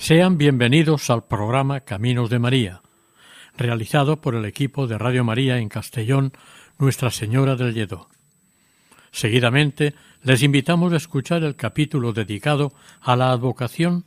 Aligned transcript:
Sean 0.00 0.38
bienvenidos 0.38 1.10
al 1.10 1.24
programa 1.24 1.80
Caminos 1.80 2.30
de 2.30 2.38
María, 2.38 2.80
realizado 3.54 4.16
por 4.22 4.34
el 4.34 4.46
equipo 4.46 4.86
de 4.86 4.96
Radio 4.96 5.24
María 5.24 5.58
en 5.58 5.68
Castellón, 5.68 6.32
Nuestra 6.78 7.10
Señora 7.10 7.54
del 7.54 7.74
Lledó. 7.74 8.08
Seguidamente, 9.12 9.94
les 10.22 10.42
invitamos 10.42 10.94
a 10.94 10.96
escuchar 10.96 11.44
el 11.44 11.54
capítulo 11.54 12.14
dedicado 12.14 12.72
a 13.02 13.14
la 13.14 13.30
advocación 13.30 14.06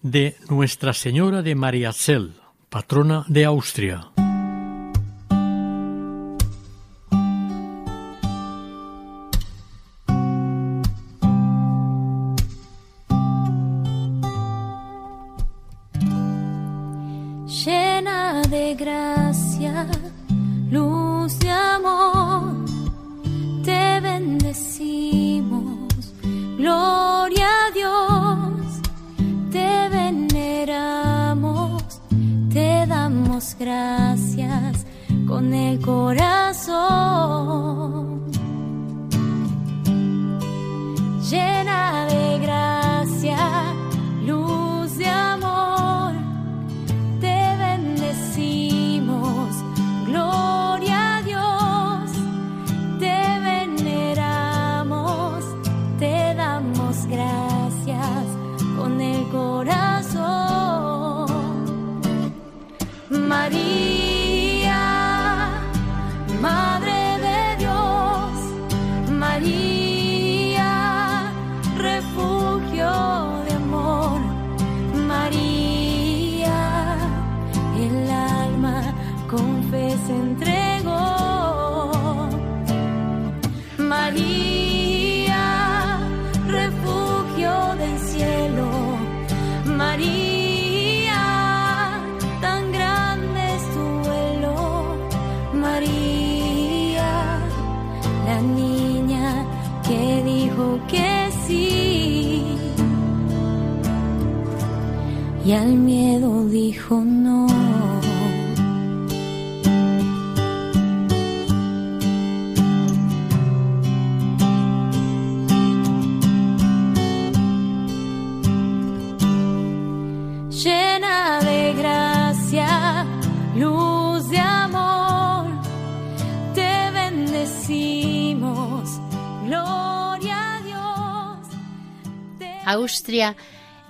de 0.00 0.36
Nuestra 0.48 0.94
Señora 0.94 1.42
de 1.42 1.54
Mariazell, 1.54 2.32
patrona 2.70 3.26
de 3.28 3.44
Austria. 3.44 4.08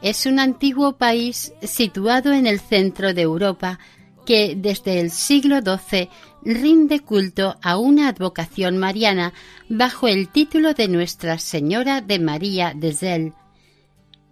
Es 0.00 0.26
un 0.26 0.38
antiguo 0.38 0.96
país 0.96 1.52
situado 1.62 2.32
en 2.32 2.46
el 2.46 2.60
centro 2.60 3.14
de 3.14 3.22
Europa 3.22 3.78
que 4.24 4.54
desde 4.56 5.00
el 5.00 5.10
siglo 5.10 5.56
XII 5.60 6.08
rinde 6.42 7.00
culto 7.00 7.56
a 7.62 7.78
una 7.78 8.08
advocación 8.08 8.78
mariana 8.78 9.32
bajo 9.68 10.06
el 10.06 10.28
título 10.28 10.74
de 10.74 10.86
Nuestra 10.86 11.38
Señora 11.38 12.00
de 12.00 12.18
María 12.18 12.74
de 12.76 12.92
Zell. 12.92 13.32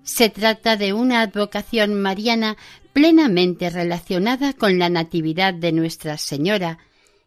Se 0.02 0.30
trata 0.30 0.76
de 0.76 0.92
una 0.92 1.22
advocación 1.22 2.00
mariana 2.00 2.56
plenamente 2.92 3.70
relacionada 3.70 4.52
con 4.52 4.78
la 4.78 4.88
Natividad 4.88 5.52
de 5.52 5.72
Nuestra 5.72 6.16
Señora, 6.16 6.78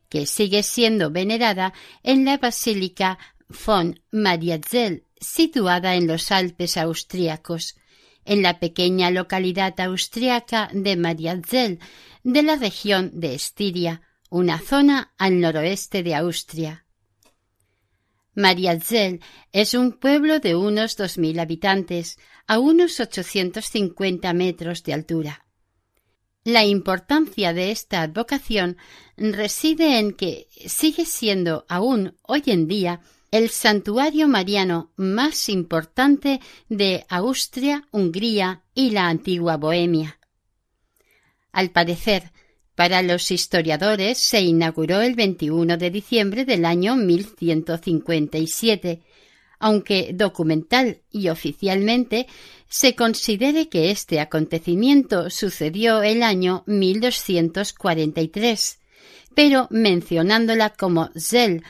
que 0.07 0.25
sigue 0.25 0.63
siendo 0.63 1.11
venerada 1.11 1.73
en 2.03 2.23
la 2.23 2.37
Basílica 2.37 3.19
von 3.65 3.99
Mariazell, 4.11 5.03
situada 5.19 5.95
en 5.95 6.07
los 6.07 6.31
Alpes 6.31 6.77
austríacos, 6.77 7.75
en 8.25 8.41
la 8.41 8.59
pequeña 8.59 9.11
localidad 9.11 9.79
austriaca 9.79 10.69
de 10.73 10.95
Mariazell, 10.95 11.79
de 12.23 12.43
la 12.43 12.55
región 12.55 13.11
de 13.19 13.33
Estiria, 13.33 14.01
una 14.29 14.59
zona 14.59 15.13
al 15.17 15.39
noroeste 15.39 16.03
de 16.03 16.15
Austria. 16.15 16.85
Mariazell 18.35 19.21
es 19.51 19.73
un 19.73 19.93
pueblo 19.93 20.39
de 20.39 20.55
unos 20.55 20.97
2.000 20.97 21.41
habitantes, 21.41 22.17
a 22.47 22.59
unos 22.59 22.99
850 22.99 24.33
metros 24.33 24.83
de 24.83 24.93
altura. 24.93 25.45
La 26.43 26.65
importancia 26.65 27.53
de 27.53 27.71
esta 27.71 28.01
advocación 28.01 28.77
reside 29.17 29.99
en 29.99 30.13
que 30.13 30.47
sigue 30.67 31.05
siendo 31.05 31.65
aún 31.67 32.17
hoy 32.23 32.43
en 32.47 32.67
día 32.67 33.01
el 33.31 33.49
santuario 33.49 34.27
mariano 34.27 34.91
más 34.95 35.49
importante 35.49 36.39
de 36.67 37.05
Austria, 37.09 37.87
Hungría 37.91 38.63
y 38.73 38.91
la 38.91 39.07
antigua 39.07 39.57
Bohemia. 39.57 40.19
Al 41.51 41.71
parecer, 41.71 42.31
para 42.75 43.01
los 43.01 43.31
historiadores 43.31 44.17
se 44.17 44.41
inauguró 44.41 45.01
el 45.01 45.15
21 45.15 45.77
de 45.77 45.91
diciembre 45.91 46.45
del 46.45 46.63
año 46.63 46.95
1157, 46.95 49.01
aunque 49.59 50.11
documental 50.13 51.01
y 51.11 51.27
oficialmente 51.27 52.27
se 52.69 52.95
considere 52.95 53.67
que 53.67 53.91
este 53.91 54.21
acontecimiento 54.21 55.29
sucedió 55.29 56.01
el 56.03 56.23
año 56.23 56.63
1243, 56.67 58.79
pero 59.35 59.67
mencionándola 59.71 60.69
como 60.69 61.09
Zell, 61.19 61.63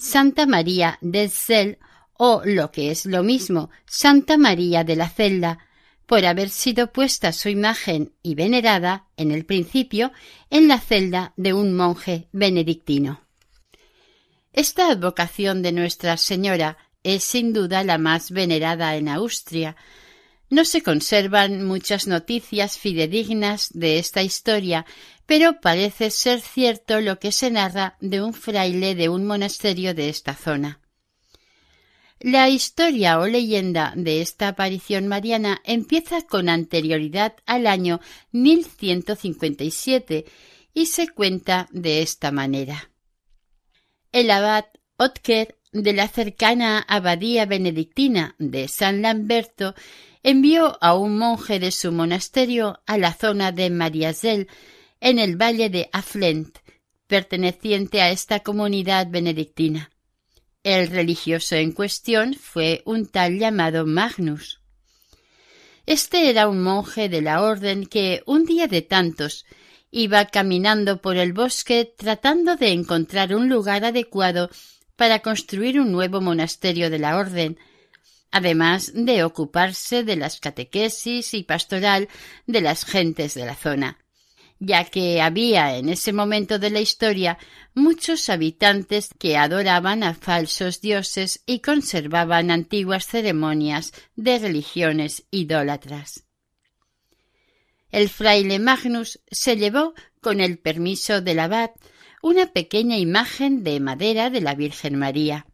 Santa 0.00 0.46
María 0.46 0.98
de 1.02 1.28
Zell 1.28 1.78
o 2.14 2.40
lo 2.46 2.70
que 2.72 2.90
es 2.90 3.04
lo 3.04 3.22
mismo, 3.22 3.68
Santa 3.84 4.38
María 4.38 4.82
de 4.82 4.96
la 4.96 5.10
Celda, 5.10 5.58
por 6.06 6.24
haber 6.24 6.48
sido 6.48 6.90
puesta 6.90 7.34
su 7.34 7.50
imagen 7.50 8.14
y 8.22 8.34
venerada 8.34 9.04
en 9.18 9.30
el 9.30 9.44
principio 9.44 10.10
en 10.48 10.68
la 10.68 10.80
celda 10.80 11.34
de 11.36 11.52
un 11.52 11.76
monje 11.76 12.28
benedictino. 12.32 13.20
Esta 14.54 14.90
advocación 14.90 15.60
de 15.60 15.72
Nuestra 15.72 16.16
Señora 16.16 16.78
es 17.02 17.22
sin 17.22 17.52
duda 17.52 17.84
la 17.84 17.98
más 17.98 18.30
venerada 18.30 18.96
en 18.96 19.06
Austria. 19.06 19.76
No 20.50 20.64
se 20.64 20.82
conservan 20.82 21.64
muchas 21.64 22.08
noticias 22.08 22.76
fidedignas 22.76 23.70
de 23.72 24.00
esta 24.00 24.22
historia, 24.22 24.84
pero 25.24 25.60
parece 25.60 26.10
ser 26.10 26.40
cierto 26.40 27.00
lo 27.00 27.20
que 27.20 27.30
se 27.30 27.52
narra 27.52 27.96
de 28.00 28.20
un 28.20 28.34
fraile 28.34 28.96
de 28.96 29.08
un 29.08 29.24
monasterio 29.26 29.94
de 29.94 30.08
esta 30.08 30.34
zona. 30.34 30.80
La 32.18 32.48
historia 32.48 33.20
o 33.20 33.26
leyenda 33.26 33.94
de 33.96 34.20
esta 34.20 34.48
aparición 34.48 35.06
mariana 35.06 35.62
empieza 35.64 36.20
con 36.22 36.48
anterioridad 36.48 37.36
al 37.46 37.68
año 37.68 38.00
1157 38.32 40.24
y 40.74 40.86
se 40.86 41.08
cuenta 41.08 41.68
de 41.70 42.02
esta 42.02 42.32
manera. 42.32 42.90
El 44.10 44.30
abad 44.32 44.64
Otker 44.96 45.58
de 45.72 45.92
la 45.92 46.08
cercana 46.08 46.80
abadía 46.80 47.46
benedictina 47.46 48.34
de 48.38 48.66
San 48.68 49.00
Lamberto 49.00 49.74
envió 50.22 50.78
a 50.80 50.94
un 50.94 51.18
monje 51.18 51.58
de 51.58 51.70
su 51.70 51.92
monasterio 51.92 52.80
a 52.86 52.98
la 52.98 53.14
zona 53.14 53.52
de 53.52 53.70
Mariazel, 53.70 54.48
en 55.00 55.18
el 55.18 55.36
valle 55.36 55.70
de 55.70 55.88
Aflent, 55.92 56.58
perteneciente 57.06 58.02
a 58.02 58.10
esta 58.10 58.40
comunidad 58.40 59.08
benedictina. 59.08 59.90
El 60.62 60.88
religioso 60.88 61.56
en 61.56 61.72
cuestión 61.72 62.34
fue 62.34 62.82
un 62.84 63.06
tal 63.06 63.38
llamado 63.38 63.86
Magnus. 63.86 64.60
Este 65.86 66.28
era 66.28 66.48
un 66.48 66.62
monje 66.62 67.08
de 67.08 67.22
la 67.22 67.42
orden 67.42 67.86
que, 67.86 68.22
un 68.26 68.44
día 68.44 68.66
de 68.66 68.82
tantos, 68.82 69.46
iba 69.90 70.26
caminando 70.26 71.00
por 71.00 71.16
el 71.16 71.32
bosque 71.32 71.92
tratando 71.96 72.56
de 72.56 72.72
encontrar 72.72 73.34
un 73.34 73.48
lugar 73.48 73.84
adecuado 73.84 74.50
para 74.96 75.20
construir 75.20 75.80
un 75.80 75.90
nuevo 75.90 76.20
monasterio 76.20 76.90
de 76.90 76.98
la 76.98 77.16
orden, 77.16 77.58
además 78.30 78.92
de 78.94 79.24
ocuparse 79.24 80.04
de 80.04 80.16
las 80.16 80.40
catequesis 80.40 81.34
y 81.34 81.42
pastoral 81.42 82.08
de 82.46 82.60
las 82.60 82.84
gentes 82.84 83.34
de 83.34 83.46
la 83.46 83.54
zona, 83.54 83.98
ya 84.58 84.84
que 84.84 85.20
había 85.20 85.76
en 85.76 85.88
ese 85.88 86.12
momento 86.12 86.58
de 86.58 86.70
la 86.70 86.80
historia 86.80 87.38
muchos 87.74 88.28
habitantes 88.28 89.08
que 89.18 89.36
adoraban 89.36 90.02
a 90.02 90.14
falsos 90.14 90.80
dioses 90.80 91.42
y 91.46 91.60
conservaban 91.60 92.50
antiguas 92.50 93.06
ceremonias 93.06 93.92
de 94.16 94.38
religiones 94.38 95.24
idólatras. 95.30 96.24
El 97.90 98.08
fraile 98.08 98.58
Magnus 98.58 99.20
se 99.30 99.56
llevó, 99.56 99.94
con 100.20 100.40
el 100.40 100.58
permiso 100.58 101.22
del 101.22 101.40
abad, 101.40 101.70
una 102.22 102.52
pequeña 102.52 102.98
imagen 102.98 103.64
de 103.64 103.80
madera 103.80 104.30
de 104.30 104.42
la 104.42 104.54
Virgen 104.54 104.96
María, 104.96 105.46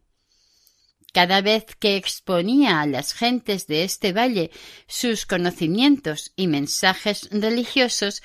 cada 1.13 1.41
vez 1.41 1.65
que 1.79 1.95
exponía 1.95 2.81
a 2.81 2.85
las 2.85 3.13
gentes 3.13 3.67
de 3.67 3.83
este 3.83 4.13
valle 4.13 4.51
sus 4.87 5.25
conocimientos 5.25 6.33
y 6.35 6.47
mensajes 6.47 7.29
religiosos, 7.31 8.21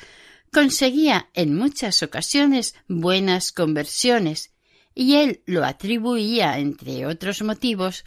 conseguía 0.52 1.30
en 1.34 1.56
muchas 1.56 2.02
ocasiones 2.02 2.74
buenas 2.88 3.52
conversiones, 3.52 4.52
y 4.94 5.16
él 5.16 5.42
lo 5.46 5.64
atribuía, 5.64 6.58
entre 6.58 7.06
otros 7.06 7.42
motivos, 7.42 8.04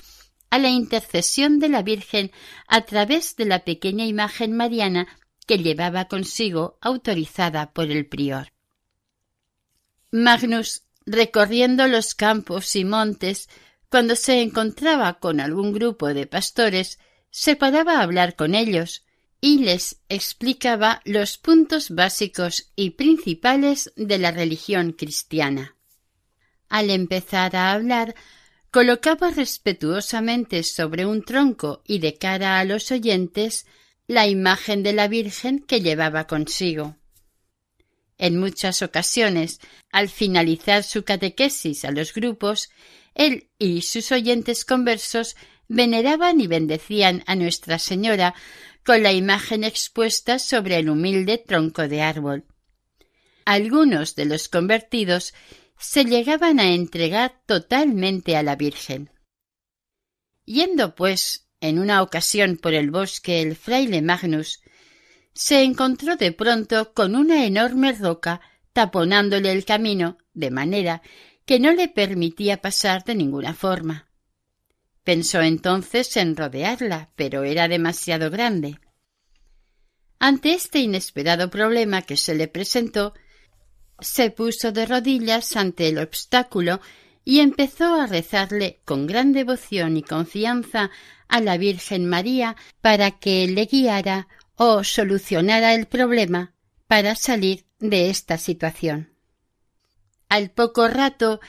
a 0.51 0.59
la 0.59 0.69
intercesión 0.69 1.59
de 1.59 1.69
la 1.69 1.81
Virgen 1.81 2.31
a 2.67 2.81
través 2.81 3.35
de 3.35 3.45
la 3.45 3.65
pequeña 3.65 4.05
imagen 4.05 4.55
mariana 4.55 5.07
que 5.47 5.57
llevaba 5.57 6.07
consigo 6.07 6.77
autorizada 6.81 7.73
por 7.73 7.91
el 7.91 8.05
prior. 8.05 8.51
Magnus, 10.11 10.83
recorriendo 11.05 11.87
los 11.87 12.15
campos 12.15 12.75
y 12.75 12.85
montes, 12.85 13.49
cuando 13.95 14.17
se 14.17 14.41
encontraba 14.41 15.19
con 15.19 15.39
algún 15.39 15.71
grupo 15.71 16.13
de 16.13 16.27
pastores, 16.27 16.99
se 17.29 17.55
paraba 17.55 17.99
a 17.99 18.01
hablar 18.01 18.35
con 18.35 18.53
ellos 18.53 19.05
y 19.39 19.59
les 19.59 20.01
explicaba 20.09 21.01
los 21.05 21.37
puntos 21.37 21.91
básicos 21.91 22.73
y 22.75 22.89
principales 22.89 23.93
de 23.95 24.17
la 24.17 24.31
religión 24.31 24.91
cristiana. 24.91 25.77
Al 26.67 26.89
empezar 26.89 27.55
a 27.55 27.71
hablar, 27.71 28.15
colocaba 28.69 29.29
respetuosamente 29.29 30.63
sobre 30.63 31.05
un 31.05 31.23
tronco 31.23 31.81
y 31.87 31.99
de 31.99 32.15
cara 32.15 32.59
a 32.59 32.65
los 32.65 32.91
oyentes 32.91 33.65
la 34.07 34.27
imagen 34.27 34.83
de 34.83 34.91
la 34.91 35.07
Virgen 35.07 35.59
que 35.59 35.79
llevaba 35.79 36.27
consigo. 36.27 36.97
En 38.17 38.37
muchas 38.37 38.81
ocasiones, 38.81 39.61
al 39.89 40.09
finalizar 40.09 40.83
su 40.83 41.05
catequesis 41.05 41.85
a 41.85 41.91
los 41.91 42.13
grupos, 42.13 42.69
él 43.15 43.49
y 43.57 43.81
sus 43.81 44.11
oyentes 44.11 44.65
conversos 44.65 45.35
veneraban 45.67 46.39
y 46.39 46.47
bendecían 46.47 47.23
a 47.25 47.35
Nuestra 47.35 47.79
Señora 47.79 48.35
con 48.85 49.01
la 49.01 49.13
imagen 49.13 49.63
expuesta 49.63 50.37
sobre 50.37 50.77
el 50.77 50.89
humilde 50.89 51.39
tronco 51.39 51.87
de 51.87 52.01
árbol. 52.01 52.45
Algunos 53.45 54.15
de 54.15 54.25
los 54.25 54.47
convertidos 54.47 55.33
se 55.79 56.05
llegaban 56.05 56.59
a 56.59 56.73
entregar 56.73 57.41
totalmente 57.45 58.37
a 58.37 58.43
la 58.43 58.55
Virgen. 58.55 59.09
Yendo, 60.45 60.93
pues, 60.93 61.47
en 61.61 61.79
una 61.79 62.03
ocasión 62.03 62.57
por 62.57 62.73
el 62.73 62.91
bosque 62.91 63.41
el 63.41 63.55
fraile 63.55 64.01
Magnus, 64.01 64.61
se 65.33 65.63
encontró 65.63 66.15
de 66.15 66.31
pronto 66.31 66.93
con 66.93 67.15
una 67.15 67.45
enorme 67.45 67.93
roca 67.93 68.41
taponándole 68.73 69.51
el 69.51 69.65
camino, 69.65 70.17
de 70.33 70.51
manera 70.51 71.01
que 71.45 71.59
no 71.59 71.71
le 71.71 71.87
permitía 71.87 72.61
pasar 72.61 73.03
de 73.03 73.15
ninguna 73.15 73.53
forma. 73.53 74.09
Pensó 75.03 75.41
entonces 75.41 76.17
en 76.17 76.35
rodearla, 76.35 77.11
pero 77.15 77.43
era 77.43 77.67
demasiado 77.67 78.31
grande. 78.31 78.79
Ante 80.17 80.53
este 80.53 80.79
inesperado 80.79 81.49
problema 81.51 82.01
que 82.01 82.17
se 82.17 82.33
le 82.33 82.47
presentó, 82.47 83.13
se 83.99 84.31
puso 84.31 84.71
de 84.71 84.85
rodillas 84.85 85.55
ante 85.55 85.87
el 85.89 85.99
obstáculo 85.99 86.81
y 87.23 87.39
empezó 87.39 87.95
a 87.95 88.07
rezarle 88.07 88.81
con 88.85 89.07
gran 89.07 89.31
devoción 89.31 89.97
y 89.97 90.03
confianza 90.03 90.89
a 91.27 91.41
la 91.41 91.57
Virgen 91.57 92.07
María 92.07 92.55
para 92.81 93.11
que 93.11 93.47
le 93.47 93.65
guiara 93.65 94.27
o 94.55 94.83
solucionara 94.83 95.73
el 95.73 95.85
problema 95.85 96.53
para 96.87 97.15
salir 97.15 97.65
de 97.79 98.09
esta 98.09 98.37
situación. 98.37 99.14
Al 100.29 100.51
poco 100.51 100.87
rato 100.87 101.39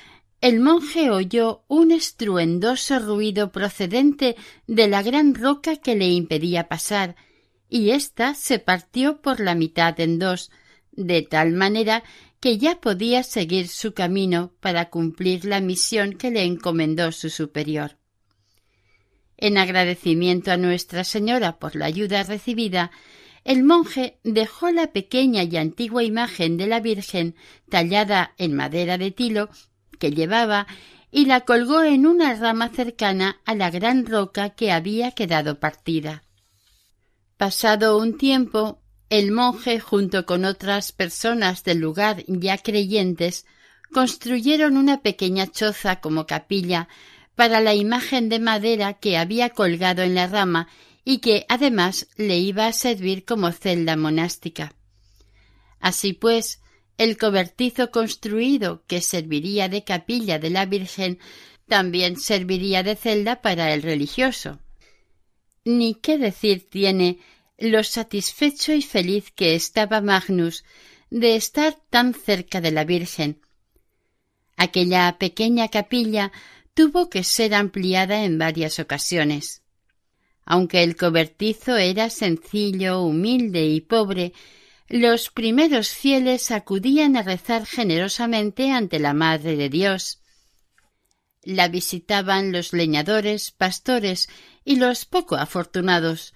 el 0.41 0.61
monje 0.61 1.11
oyó 1.11 1.65
un 1.67 1.91
estruendoso 1.91 2.99
ruido 2.99 3.51
procedente 3.51 4.37
de 4.67 4.87
la 4.87 5.03
gran 5.03 5.35
roca 5.35 5.77
que 5.77 5.97
le 5.97 6.09
impedía 6.09 6.69
pasar, 6.69 7.17
y 7.69 7.91
ésta 7.91 8.35
se 8.35 8.59
partió 8.59 9.21
por 9.23 9.41
la 9.41 9.55
mitad 9.55 9.99
en 9.99 10.19
dos, 10.19 10.51
de 10.93 11.23
tal 11.23 11.53
manera 11.53 12.05
que 12.39 12.59
ya 12.59 12.81
podía 12.81 13.23
seguir 13.23 13.69
su 13.69 13.93
camino 13.93 14.53
para 14.61 14.91
cumplir 14.91 15.47
la 15.47 15.61
misión 15.61 16.13
que 16.13 16.31
le 16.31 16.45
encomendó 16.45 17.13
su 17.13 17.31
superior. 17.31 17.97
En 19.39 19.59
agradecimiento 19.59 20.53
a 20.53 20.57
Nuestra 20.57 21.05
Señora 21.05 21.59
por 21.59 21.77
la 21.77 21.87
ayuda 21.87 22.23
recibida, 22.23 22.91
el 23.47 23.63
monje 23.63 24.19
dejó 24.25 24.73
la 24.73 24.89
pequeña 24.89 25.45
y 25.45 25.57
antigua 25.57 26.03
imagen 26.03 26.57
de 26.57 26.67
la 26.67 26.81
Virgen 26.81 27.37
tallada 27.71 28.35
en 28.39 28.57
madera 28.57 28.99
de 28.99 29.13
tilo 29.13 29.51
que 30.01 30.11
llevaba 30.11 30.67
y 31.13 31.27
la 31.27 31.43
colgó 31.43 31.85
en 31.85 32.09
una 32.09 32.35
rama 32.35 32.71
cercana 32.71 33.41
a 33.45 33.55
la 33.55 33.71
gran 33.71 34.05
roca 34.05 34.51
que 34.51 34.73
había 34.73 35.13
quedado 35.13 35.61
partida. 35.61 36.25
Pasado 37.37 37.99
un 37.99 38.19
tiempo, 38.19 38.83
el 39.11 39.31
monje, 39.31 39.79
junto 39.79 40.27
con 40.27 40.45
otras 40.45 40.91
personas 40.91 41.63
del 41.63 41.79
lugar 41.79 42.25
ya 42.27 42.59
creyentes, 42.59 43.47
construyeron 43.93 44.77
una 44.77 45.03
pequeña 45.03 45.47
choza 45.47 46.01
como 46.01 46.27
capilla 46.27 46.89
para 47.37 47.61
la 47.61 47.75
imagen 47.75 48.29
de 48.29 48.41
madera 48.41 48.95
que 48.95 49.17
había 49.17 49.51
colgado 49.51 50.03
en 50.03 50.17
la 50.17 50.27
rama 50.27 50.67
y 51.09 51.19
que 51.19 51.47
además 51.49 52.09
le 52.17 52.37
iba 52.37 52.67
a 52.67 52.73
servir 52.73 53.25
como 53.25 53.53
celda 53.53 53.95
monástica. 53.95 54.75
Así 55.79 56.15
pues, 56.15 56.61
el 56.99 57.17
cobertizo 57.17 57.93
construido 57.93 58.83
que 58.89 59.01
serviría 59.01 59.69
de 59.69 59.85
capilla 59.85 60.41
de 60.41 60.51
la 60.51 60.67
Virgen 60.67 61.21
también 61.69 62.19
serviría 62.19 62.83
de 62.83 62.97
celda 62.97 63.41
para 63.41 63.73
el 63.73 63.83
religioso. 63.83 64.59
Ni 65.65 65.95
qué 65.95 66.19
decir 66.19 66.69
tiene 66.69 67.21
lo 67.57 67.85
satisfecho 67.85 68.73
y 68.73 68.83
feliz 68.83 69.31
que 69.31 69.55
estaba 69.55 70.01
Magnus 70.01 70.65
de 71.11 71.37
estar 71.37 71.79
tan 71.89 72.15
cerca 72.15 72.61
de 72.61 72.73
la 72.73 72.83
Virgen. 72.83 73.41
Aquella 74.57 75.17
pequeña 75.21 75.69
capilla 75.69 76.33
tuvo 76.75 77.11
que 77.11 77.23
ser 77.23 77.55
ampliada 77.55 78.25
en 78.25 78.39
varias 78.39 78.81
ocasiones. 78.81 79.63
Aunque 80.47 80.85
el 80.85 80.97
cobertizo 80.97 81.77
era 81.77 82.09
sencillo, 82.09 83.03
humilde 83.03 83.67
y 83.67 83.81
pobre, 83.81 84.33
los 84.89 85.31
primeros 85.31 85.89
fieles 85.89 86.53
acudían 86.53 87.17
a 87.17 87.23
rezar 87.23 87.67
generosamente 87.67 88.71
ante 88.71 89.01
la 89.01 89.13
Madre 89.13 89.57
de 89.57 89.69
Dios. 89.69 90.21
La 91.43 91.67
visitaban 91.67 92.53
los 92.53 92.73
leñadores, 92.73 93.51
pastores 93.51 94.29
y 94.65 94.77
los 94.77 95.05
poco 95.05 95.35
afortunados. 95.35 96.33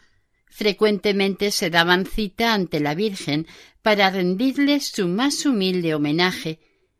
Frecuentemente 0.47 1.52
se 1.52 1.71
daban 1.71 2.05
cita 2.05 2.52
ante 2.52 2.81
la 2.81 2.97
Virgen 2.97 3.47
para 3.81 4.11
rendirle 4.11 4.81
su 4.81 5.07
más 5.07 5.47
humilde 5.47 5.95
homenaje. 5.95 6.59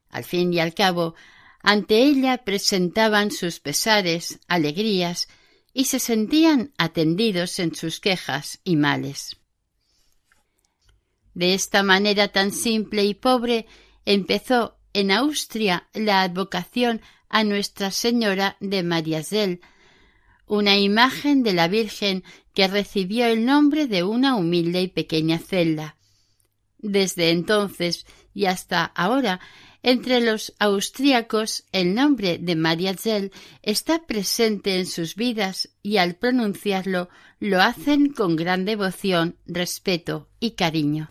Al 0.09 0.23
fin 0.23 0.52
y 0.52 0.61
al 0.61 0.75
cabo, 0.75 1.17
ante 1.61 2.05
ella 2.05 2.45
presentaban 2.45 3.33
sus 3.33 3.59
pesares, 3.59 4.38
alegrías, 4.47 5.29
y 5.72 5.84
se 5.84 5.98
sentían 5.98 6.72
atendidos 6.78 7.58
en 7.58 7.74
sus 7.74 8.00
quejas 8.00 8.60
y 8.64 8.76
males. 8.76 9.36
De 11.34 11.54
esta 11.54 11.82
manera 11.82 12.28
tan 12.28 12.52
simple 12.52 13.04
y 13.04 13.14
pobre 13.14 13.66
empezó 14.04 14.76
en 14.92 15.10
Austria 15.10 15.88
la 15.94 16.22
advocación 16.22 17.00
a 17.28 17.44
Nuestra 17.44 17.92
Señora 17.92 18.56
de 18.60 18.82
Mariazell, 18.82 19.60
una 20.46 20.76
imagen 20.76 21.44
de 21.44 21.52
la 21.52 21.68
Virgen 21.68 22.24
que 22.54 22.66
recibió 22.66 23.26
el 23.26 23.46
nombre 23.46 23.86
de 23.86 24.02
una 24.02 24.34
humilde 24.34 24.82
y 24.82 24.88
pequeña 24.88 25.38
celda. 25.38 25.96
Desde 26.78 27.30
entonces 27.30 28.06
y 28.34 28.46
hasta 28.46 28.84
ahora, 28.84 29.40
entre 29.82 30.20
los 30.20 30.54
austríacos 30.58 31.64
el 31.72 31.94
nombre 31.94 32.38
de 32.38 32.56
Maria 32.56 32.94
Zell 32.94 33.32
está 33.62 34.06
presente 34.06 34.78
en 34.78 34.87
sus 34.87 35.14
vidas 35.14 35.68
y 35.82 35.96
al 35.96 36.16
pronunciarlo 36.16 37.08
lo 37.38 37.60
hacen 37.62 38.12
con 38.12 38.37
gran 38.37 38.64
devoción, 38.64 39.37
respeto 39.46 40.28
y 40.38 40.52
cariño. 40.52 41.10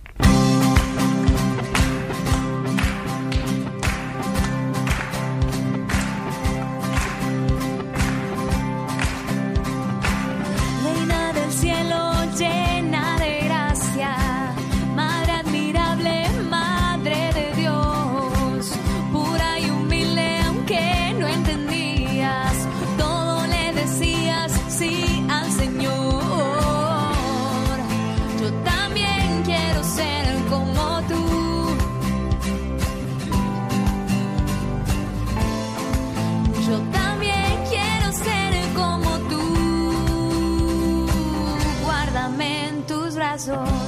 corazón. 43.39 43.78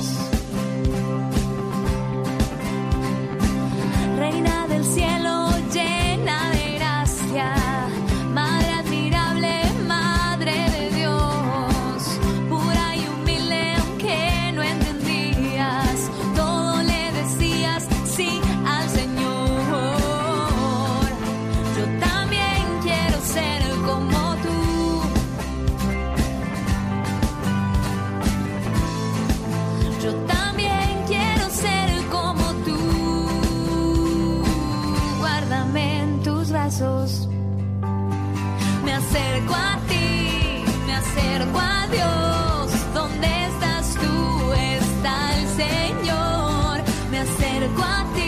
Me 38.83 38.93
acerco 38.93 39.53
a 39.53 39.79
ti, 39.87 40.63
me 40.85 40.93
acerco 40.93 41.59
a 41.59 41.87
Dios. 41.87 42.93
¿Dónde 42.93 43.27
estás 43.45 43.95
tú? 43.95 44.53
Está 44.53 45.37
el 45.37 45.47
Señor. 45.49 46.81
Me 47.11 47.19
acerco 47.19 47.83
a 47.83 48.05
ti. 48.15 48.20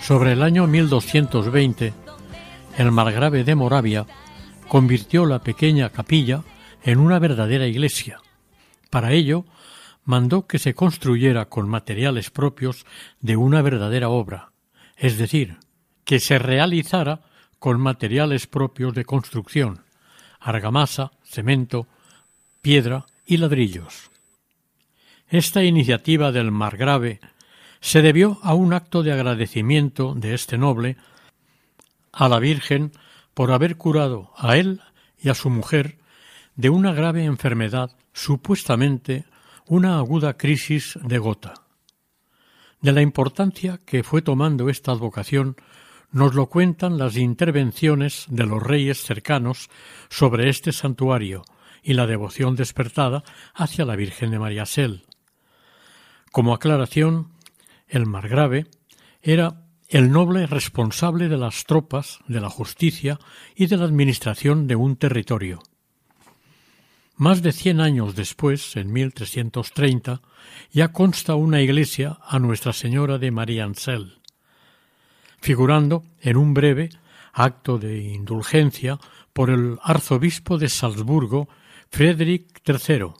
Sobre 0.00 0.32
el 0.32 0.42
año 0.42 0.68
1220, 0.68 1.92
el 2.76 2.92
margrave 2.92 3.42
de 3.42 3.54
Moravia 3.56 4.06
convirtió 4.68 5.26
la 5.26 5.40
pequeña 5.40 5.90
capilla 5.90 6.44
en 6.84 7.00
una 7.00 7.18
verdadera 7.18 7.66
iglesia. 7.66 8.20
Para 8.88 9.10
ello, 9.10 9.44
mandó 10.04 10.46
que 10.46 10.60
se 10.60 10.74
construyera 10.74 11.46
con 11.46 11.68
materiales 11.68 12.30
propios 12.30 12.86
de 13.20 13.36
una 13.36 13.62
verdadera 13.62 14.10
obra, 14.10 14.52
es 14.96 15.18
decir, 15.18 15.56
que 16.04 16.20
se 16.20 16.38
realizara 16.38 17.27
con 17.58 17.80
materiales 17.80 18.46
propios 18.46 18.94
de 18.94 19.04
construcción, 19.04 19.84
argamasa, 20.40 21.12
cemento, 21.22 21.86
piedra 22.60 23.06
y 23.26 23.38
ladrillos. 23.38 24.10
Esta 25.28 25.62
iniciativa 25.62 26.32
del 26.32 26.50
margrave 26.50 27.20
se 27.80 28.02
debió 28.02 28.38
a 28.42 28.54
un 28.54 28.72
acto 28.72 29.02
de 29.02 29.12
agradecimiento 29.12 30.14
de 30.14 30.34
este 30.34 30.58
noble 30.58 30.96
a 32.12 32.28
la 32.28 32.38
Virgen 32.38 32.92
por 33.34 33.52
haber 33.52 33.76
curado 33.76 34.32
a 34.36 34.56
él 34.56 34.80
y 35.18 35.28
a 35.28 35.34
su 35.34 35.50
mujer 35.50 35.98
de 36.56 36.70
una 36.70 36.92
grave 36.92 37.24
enfermedad, 37.24 37.92
supuestamente 38.12 39.26
una 39.66 39.98
aguda 39.98 40.36
crisis 40.36 40.98
de 41.02 41.18
gota. 41.18 41.54
De 42.80 42.92
la 42.92 43.02
importancia 43.02 43.80
que 43.84 44.02
fue 44.02 44.22
tomando 44.22 44.68
esta 44.68 44.92
advocación 44.92 45.56
nos 46.10 46.34
lo 46.34 46.46
cuentan 46.46 46.98
las 46.98 47.16
intervenciones 47.16 48.26
de 48.28 48.46
los 48.46 48.62
reyes 48.62 49.02
cercanos 49.02 49.68
sobre 50.08 50.48
este 50.48 50.72
santuario 50.72 51.44
y 51.82 51.94
la 51.94 52.06
devoción 52.06 52.56
despertada 52.56 53.24
hacia 53.54 53.84
la 53.84 53.96
Virgen 53.96 54.30
de 54.30 54.38
Mariasel. 54.38 55.04
Como 56.32 56.54
aclaración, 56.54 57.32
el 57.86 58.06
margrave 58.06 58.66
era 59.22 59.62
el 59.88 60.10
noble 60.10 60.46
responsable 60.46 61.28
de 61.28 61.38
las 61.38 61.64
tropas, 61.64 62.18
de 62.26 62.40
la 62.40 62.50
justicia 62.50 63.18
y 63.54 63.66
de 63.66 63.76
la 63.76 63.84
administración 63.84 64.66
de 64.66 64.76
un 64.76 64.96
territorio. 64.96 65.62
Más 67.16 67.42
de 67.42 67.52
cien 67.52 67.80
años 67.80 68.14
después, 68.14 68.76
en 68.76 68.92
1330, 68.92 70.20
ya 70.70 70.92
consta 70.92 71.34
una 71.34 71.60
iglesia 71.60 72.18
a 72.22 72.38
Nuestra 72.38 72.72
Señora 72.72 73.18
de 73.18 73.30
Mariansel 73.30 74.17
figurando 75.40 76.04
en 76.20 76.36
un 76.36 76.54
breve 76.54 76.90
acto 77.32 77.78
de 77.78 77.98
indulgencia 77.98 78.98
por 79.32 79.50
el 79.50 79.78
arzobispo 79.82 80.58
de 80.58 80.68
Salzburgo, 80.68 81.48
Friedrich 81.90 82.60
III. 82.66 83.12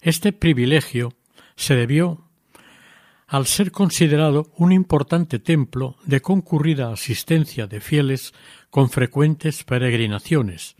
Este 0.00 0.32
privilegio 0.32 1.14
se 1.56 1.74
debió 1.74 2.30
al 3.26 3.46
ser 3.46 3.70
considerado 3.70 4.50
un 4.56 4.72
importante 4.72 5.38
templo 5.38 5.96
de 6.04 6.20
concurrida 6.20 6.92
asistencia 6.92 7.66
de 7.66 7.80
fieles 7.80 8.34
con 8.70 8.90
frecuentes 8.90 9.62
peregrinaciones, 9.62 10.76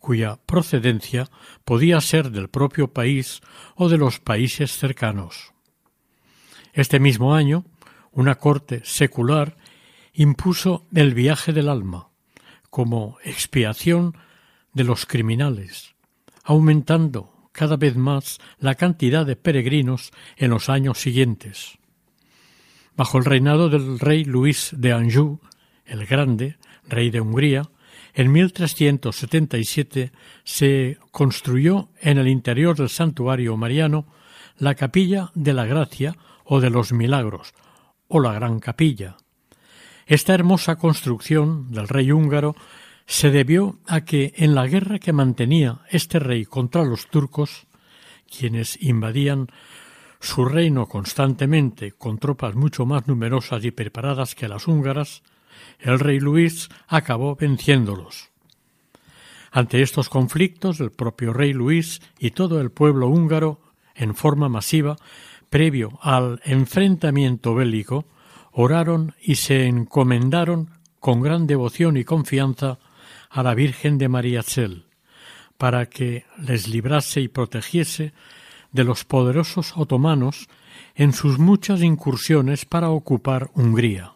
cuya 0.00 0.40
procedencia 0.44 1.30
podía 1.64 2.00
ser 2.00 2.30
del 2.30 2.48
propio 2.48 2.92
país 2.92 3.40
o 3.76 3.88
de 3.88 3.96
los 3.96 4.18
países 4.18 4.76
cercanos. 4.76 5.52
Este 6.72 6.98
mismo 6.98 7.34
año, 7.34 7.64
una 8.10 8.34
corte 8.34 8.82
secular 8.84 9.56
impuso 10.14 10.86
el 10.94 11.12
viaje 11.12 11.52
del 11.52 11.68
alma 11.68 12.08
como 12.70 13.18
expiación 13.24 14.16
de 14.72 14.84
los 14.84 15.06
criminales, 15.06 15.94
aumentando 16.42 17.48
cada 17.52 17.76
vez 17.76 17.96
más 17.96 18.38
la 18.58 18.74
cantidad 18.74 19.24
de 19.24 19.36
peregrinos 19.36 20.10
en 20.36 20.50
los 20.50 20.68
años 20.68 21.00
siguientes. 21.00 21.78
Bajo 22.96 23.18
el 23.18 23.24
reinado 23.24 23.68
del 23.68 23.98
rey 23.98 24.24
Luis 24.24 24.70
de 24.76 24.92
Anjou, 24.92 25.40
el 25.84 26.06
Grande, 26.06 26.56
rey 26.88 27.10
de 27.10 27.20
Hungría, 27.20 27.70
en 28.14 28.30
1377 28.30 30.12
se 30.44 30.98
construyó 31.10 31.88
en 32.00 32.18
el 32.18 32.28
interior 32.28 32.76
del 32.76 32.88
santuario 32.88 33.56
mariano 33.56 34.06
la 34.56 34.74
capilla 34.74 35.32
de 35.34 35.52
la 35.52 35.66
Gracia 35.66 36.16
o 36.44 36.60
de 36.60 36.70
los 36.70 36.92
Milagros, 36.92 37.54
o 38.06 38.20
la 38.20 38.32
Gran 38.32 38.60
Capilla. 38.60 39.16
Esta 40.06 40.34
hermosa 40.34 40.76
construcción 40.76 41.70
del 41.70 41.88
rey 41.88 42.12
húngaro 42.12 42.54
se 43.06 43.30
debió 43.30 43.78
a 43.86 44.02
que 44.02 44.32
en 44.36 44.54
la 44.54 44.66
guerra 44.66 44.98
que 44.98 45.12
mantenía 45.12 45.80
este 45.90 46.18
rey 46.18 46.44
contra 46.44 46.84
los 46.84 47.08
turcos, 47.08 47.66
quienes 48.28 48.80
invadían 48.82 49.48
su 50.20 50.44
reino 50.44 50.86
constantemente 50.86 51.92
con 51.92 52.18
tropas 52.18 52.54
mucho 52.54 52.86
más 52.86 53.06
numerosas 53.06 53.64
y 53.64 53.70
preparadas 53.70 54.34
que 54.34 54.48
las 54.48 54.66
húngaras, 54.66 55.22
el 55.78 55.98
rey 56.00 56.18
Luis 56.20 56.68
acabó 56.88 57.36
venciéndolos. 57.36 58.30
Ante 59.50 59.82
estos 59.82 60.08
conflictos, 60.08 60.80
el 60.80 60.90
propio 60.90 61.32
rey 61.32 61.52
Luis 61.52 62.00
y 62.18 62.32
todo 62.32 62.60
el 62.60 62.70
pueblo 62.70 63.08
húngaro, 63.08 63.60
en 63.94 64.14
forma 64.14 64.48
masiva, 64.48 64.96
previo 65.48 65.98
al 66.02 66.40
enfrentamiento 66.44 67.54
bélico, 67.54 68.06
oraron 68.54 69.14
y 69.20 69.34
se 69.34 69.66
encomendaron 69.66 70.70
con 71.00 71.20
gran 71.20 71.46
devoción 71.46 71.96
y 71.96 72.04
confianza 72.04 72.78
a 73.28 73.42
la 73.42 73.54
Virgen 73.54 73.98
de 73.98 74.08
María 74.08 74.42
Chel, 74.42 74.86
para 75.58 75.86
que 75.86 76.24
les 76.38 76.68
librase 76.68 77.20
y 77.20 77.28
protegiese 77.28 78.14
de 78.72 78.84
los 78.84 79.04
poderosos 79.04 79.74
otomanos 79.76 80.48
en 80.94 81.12
sus 81.12 81.38
muchas 81.38 81.82
incursiones 81.82 82.64
para 82.64 82.90
ocupar 82.90 83.50
Hungría. 83.54 84.14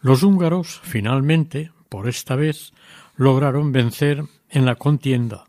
Los 0.00 0.22
húngaros, 0.22 0.80
finalmente, 0.82 1.72
por 1.88 2.08
esta 2.08 2.36
vez, 2.36 2.72
lograron 3.16 3.70
vencer 3.70 4.24
en 4.48 4.64
la 4.64 4.76
contienda 4.76 5.44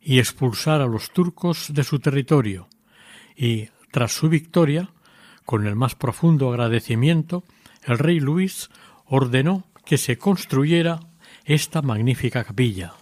y 0.00 0.18
expulsar 0.18 0.80
a 0.80 0.86
los 0.86 1.10
turcos 1.10 1.72
de 1.72 1.84
su 1.84 1.98
territorio, 1.98 2.68
y, 3.36 3.68
tras 3.90 4.12
su 4.12 4.28
victoria, 4.28 4.90
con 5.46 5.66
el 5.66 5.76
más 5.76 5.94
profundo 5.94 6.50
agradecimiento, 6.50 7.44
el 7.84 7.98
rey 7.98 8.20
Luis 8.20 8.68
ordenó 9.06 9.64
que 9.84 9.96
se 9.96 10.18
construyera 10.18 11.00
esta 11.44 11.80
magnífica 11.80 12.44
capilla. 12.44 12.94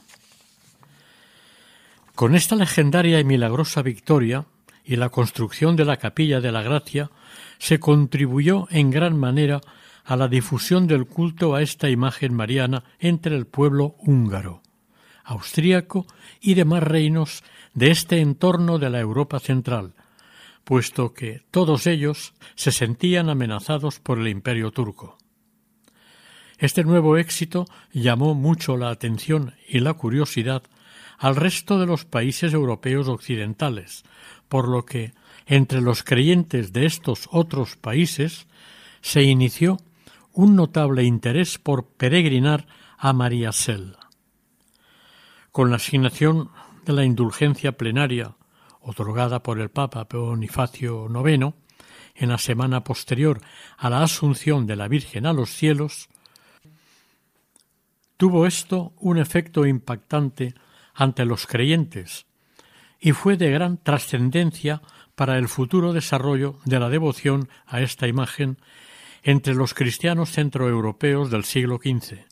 Con 2.14 2.36
esta 2.36 2.54
legendaria 2.54 3.18
y 3.18 3.24
milagrosa 3.24 3.82
victoria 3.82 4.44
y 4.84 4.96
la 4.96 5.08
construcción 5.08 5.74
de 5.74 5.86
la 5.86 5.96
capilla 5.96 6.40
de 6.40 6.52
la 6.52 6.62
Gracia 6.62 7.10
se 7.58 7.80
contribuyó 7.80 8.68
en 8.70 8.90
gran 8.90 9.18
manera 9.18 9.62
a 10.04 10.16
la 10.16 10.28
difusión 10.28 10.86
del 10.86 11.06
culto 11.06 11.54
a 11.54 11.62
esta 11.62 11.88
imagen 11.88 12.34
mariana 12.34 12.84
entre 13.00 13.34
el 13.34 13.46
pueblo 13.46 13.96
húngaro, 14.00 14.60
austríaco 15.24 16.06
y 16.42 16.52
demás 16.52 16.82
reinos 16.82 17.42
de 17.72 17.90
este 17.90 18.20
entorno 18.20 18.78
de 18.78 18.90
la 18.90 19.00
Europa 19.00 19.40
central, 19.40 19.94
puesto 20.64 21.12
que 21.12 21.42
todos 21.50 21.86
ellos 21.86 22.34
se 22.54 22.72
sentían 22.72 23.28
amenazados 23.28 24.00
por 24.00 24.18
el 24.18 24.28
imperio 24.28 24.70
turco. 24.70 25.18
Este 26.58 26.84
nuevo 26.84 27.16
éxito 27.16 27.66
llamó 27.92 28.34
mucho 28.34 28.76
la 28.76 28.90
atención 28.90 29.54
y 29.68 29.80
la 29.80 29.94
curiosidad 29.94 30.62
al 31.18 31.36
resto 31.36 31.78
de 31.78 31.86
los 31.86 32.04
países 32.04 32.52
europeos 32.52 33.08
occidentales, 33.08 34.04
por 34.48 34.68
lo 34.68 34.84
que 34.84 35.12
entre 35.46 35.80
los 35.80 36.02
creyentes 36.02 36.72
de 36.72 36.86
estos 36.86 37.28
otros 37.30 37.76
países 37.76 38.46
se 39.00 39.22
inició 39.22 39.78
un 40.32 40.56
notable 40.56 41.04
interés 41.04 41.58
por 41.58 41.86
peregrinar 41.86 42.66
a 42.98 43.12
María 43.12 43.52
Sel. 43.52 43.96
Con 45.52 45.70
la 45.70 45.76
asignación 45.76 46.50
de 46.84 46.92
la 46.92 47.04
indulgencia 47.04 47.72
plenaria 47.72 48.36
otorgada 48.84 49.42
por 49.42 49.60
el 49.60 49.70
Papa 49.70 50.06
Bonifacio 50.10 51.08
IX 51.08 51.54
en 52.14 52.28
la 52.28 52.38
semana 52.38 52.84
posterior 52.84 53.40
a 53.76 53.90
la 53.90 54.02
asunción 54.02 54.66
de 54.66 54.76
la 54.76 54.88
Virgen 54.88 55.26
a 55.26 55.32
los 55.32 55.50
cielos, 55.50 56.08
Tuvo 58.16 58.46
esto 58.46 58.92
un 59.00 59.18
efecto 59.18 59.66
impactante 59.66 60.54
ante 60.94 61.24
los 61.24 61.46
creyentes 61.46 62.26
y 63.00 63.12
fue 63.12 63.36
de 63.36 63.50
gran 63.50 63.76
trascendencia 63.76 64.82
para 65.16 65.36
el 65.36 65.48
futuro 65.48 65.92
desarrollo 65.92 66.58
de 66.64 66.78
la 66.78 66.88
devoción 66.88 67.48
a 67.66 67.80
esta 67.80 68.06
imagen 68.06 68.58
entre 69.22 69.54
los 69.54 69.74
cristianos 69.74 70.30
centroeuropeos 70.30 71.30
del 71.30 71.44
siglo 71.44 71.78
XV. 71.82 72.24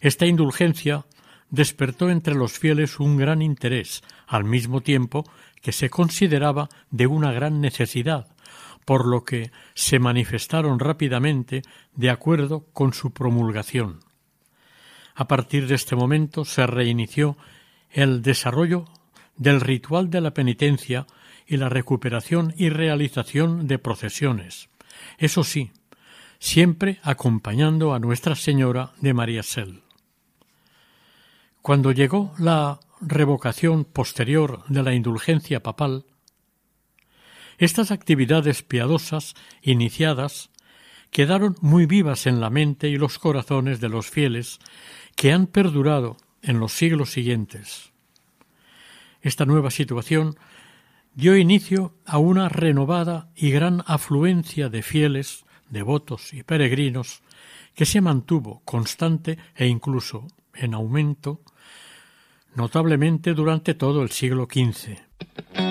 Esta 0.00 0.26
indulgencia 0.26 1.04
despertó 1.50 2.10
entre 2.10 2.34
los 2.34 2.58
fieles 2.58 3.00
un 3.00 3.16
gran 3.16 3.42
interés, 3.42 4.02
al 4.26 4.44
mismo 4.44 4.80
tiempo 4.80 5.24
que 5.60 5.72
se 5.72 5.90
consideraba 5.90 6.68
de 6.90 7.06
una 7.06 7.32
gran 7.32 7.60
necesidad, 7.60 8.28
por 8.84 9.06
lo 9.06 9.24
que 9.24 9.50
se 9.74 9.98
manifestaron 9.98 10.78
rápidamente 10.78 11.62
de 11.94 12.10
acuerdo 12.10 12.66
con 12.72 12.92
su 12.92 13.12
promulgación. 13.12 14.00
A 15.14 15.28
partir 15.28 15.66
de 15.66 15.74
este 15.74 15.96
momento 15.96 16.44
se 16.44 16.66
reinició 16.66 17.36
el 17.90 18.22
desarrollo 18.22 18.86
del 19.36 19.60
ritual 19.60 20.10
de 20.10 20.20
la 20.20 20.32
penitencia 20.32 21.06
y 21.46 21.56
la 21.56 21.68
recuperación 21.68 22.54
y 22.56 22.68
realización 22.68 23.66
de 23.66 23.78
procesiones. 23.78 24.68
Eso 25.18 25.44
sí, 25.44 25.72
siempre 26.38 27.00
acompañando 27.02 27.92
a 27.92 27.98
Nuestra 27.98 28.34
Señora 28.34 28.92
de 29.00 29.14
María 29.14 29.42
Sel. 29.42 29.82
Cuando 31.62 31.92
llegó 31.92 32.32
la 32.38 32.80
revocación 33.02 33.84
posterior 33.84 34.64
de 34.68 34.82
la 34.82 34.94
indulgencia 34.94 35.62
papal, 35.62 36.06
estas 37.58 37.90
actividades 37.90 38.62
piadosas 38.62 39.34
iniciadas 39.60 40.50
quedaron 41.10 41.56
muy 41.60 41.84
vivas 41.84 42.26
en 42.26 42.40
la 42.40 42.48
mente 42.48 42.88
y 42.88 42.96
los 42.96 43.18
corazones 43.18 43.78
de 43.80 43.90
los 43.90 44.08
fieles 44.08 44.58
que 45.16 45.32
han 45.32 45.46
perdurado 45.46 46.16
en 46.40 46.58
los 46.58 46.72
siglos 46.72 47.10
siguientes. 47.10 47.92
Esta 49.20 49.44
nueva 49.44 49.70
situación 49.70 50.36
dio 51.14 51.36
inicio 51.36 51.94
a 52.06 52.16
una 52.16 52.48
renovada 52.48 53.28
y 53.36 53.50
gran 53.50 53.84
afluencia 53.86 54.70
de 54.70 54.82
fieles, 54.82 55.44
devotos 55.68 56.32
y 56.32 56.42
peregrinos 56.42 57.22
que 57.74 57.84
se 57.84 58.00
mantuvo 58.00 58.62
constante 58.64 59.36
e 59.54 59.66
incluso 59.66 60.26
en 60.60 60.74
aumento 60.74 61.40
notablemente 62.54 63.34
durante 63.34 63.74
todo 63.74 64.02
el 64.02 64.10
siglo 64.10 64.46
XV. 64.50 65.69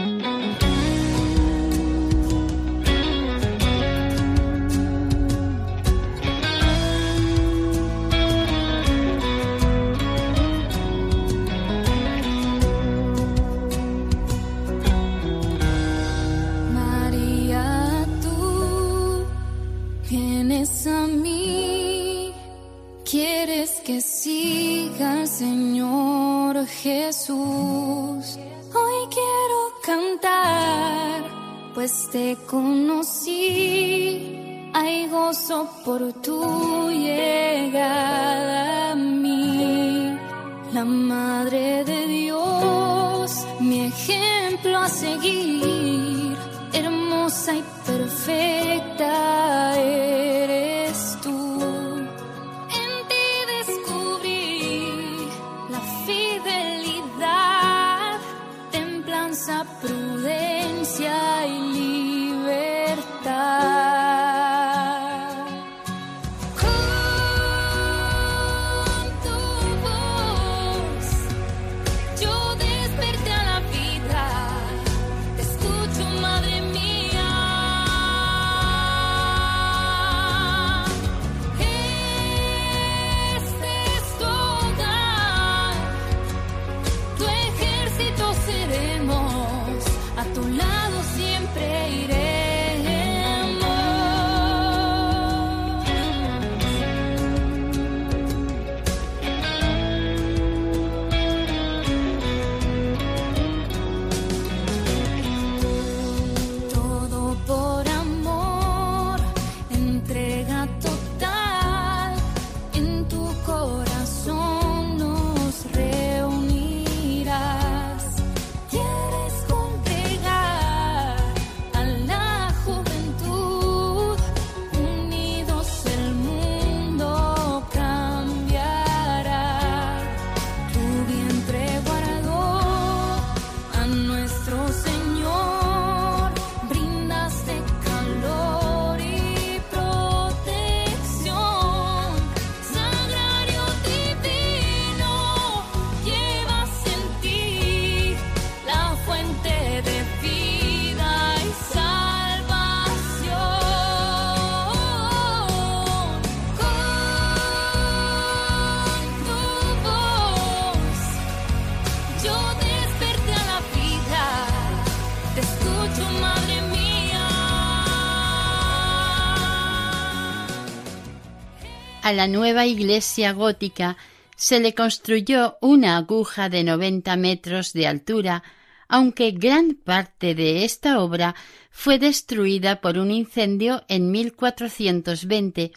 A 172.09 172.13
la 172.13 172.27
nueva 172.27 172.65
iglesia 172.65 173.33
gótica 173.33 173.95
se 174.35 174.59
le 174.59 174.73
construyó 174.73 175.59
una 175.61 175.95
aguja 175.95 176.49
de 176.49 176.63
90 176.63 177.15
metros 177.17 177.71
de 177.71 177.85
altura, 177.85 178.41
aunque 178.87 179.29
gran 179.29 179.75
parte 179.75 180.33
de 180.33 180.65
esta 180.65 181.01
obra 181.01 181.35
fue 181.69 181.99
destruida 181.99 182.81
por 182.81 182.97
un 182.97 183.11
incendio 183.11 183.83
en 183.87 184.09
1420 184.09 185.71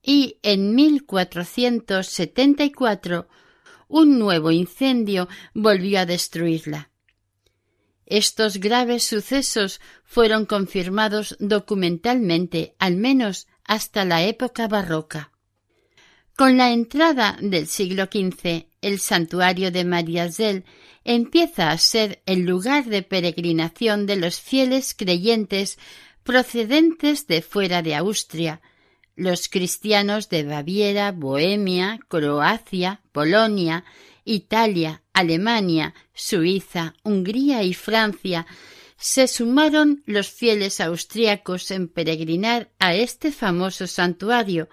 y 0.00 0.36
en 0.44 0.76
1474 0.76 3.26
un 3.88 4.20
nuevo 4.20 4.52
incendio 4.52 5.26
volvió 5.54 5.98
a 5.98 6.06
destruirla. 6.06 6.92
Estos 8.06 8.58
graves 8.58 9.02
sucesos 9.02 9.80
fueron 10.04 10.46
confirmados 10.46 11.36
documentalmente 11.40 12.76
al 12.78 12.94
menos 12.94 13.48
hasta 13.64 14.04
la 14.04 14.22
época 14.22 14.68
barroca. 14.68 15.32
Con 16.38 16.56
la 16.56 16.70
entrada 16.70 17.36
del 17.40 17.66
siglo 17.66 18.04
XV, 18.04 18.68
el 18.80 19.00
santuario 19.00 19.72
de 19.72 19.84
Mariazell 19.84 20.64
empieza 21.02 21.72
a 21.72 21.78
ser 21.78 22.22
el 22.26 22.42
lugar 22.42 22.84
de 22.84 23.02
peregrinación 23.02 24.06
de 24.06 24.14
los 24.14 24.40
fieles 24.40 24.94
creyentes 24.96 25.80
procedentes 26.22 27.26
de 27.26 27.42
fuera 27.42 27.82
de 27.82 27.96
Austria, 27.96 28.60
los 29.16 29.48
cristianos 29.48 30.28
de 30.28 30.44
Baviera, 30.44 31.10
Bohemia, 31.10 31.98
Croacia, 32.06 33.00
Polonia, 33.10 33.84
Italia, 34.24 35.02
Alemania, 35.12 35.92
Suiza, 36.14 36.94
Hungría 37.02 37.64
y 37.64 37.74
Francia, 37.74 38.46
se 38.96 39.26
sumaron 39.26 40.04
los 40.06 40.30
fieles 40.30 40.80
austriacos 40.80 41.72
en 41.72 41.88
peregrinar 41.88 42.70
a 42.78 42.94
este 42.94 43.32
famoso 43.32 43.88
santuario, 43.88 44.68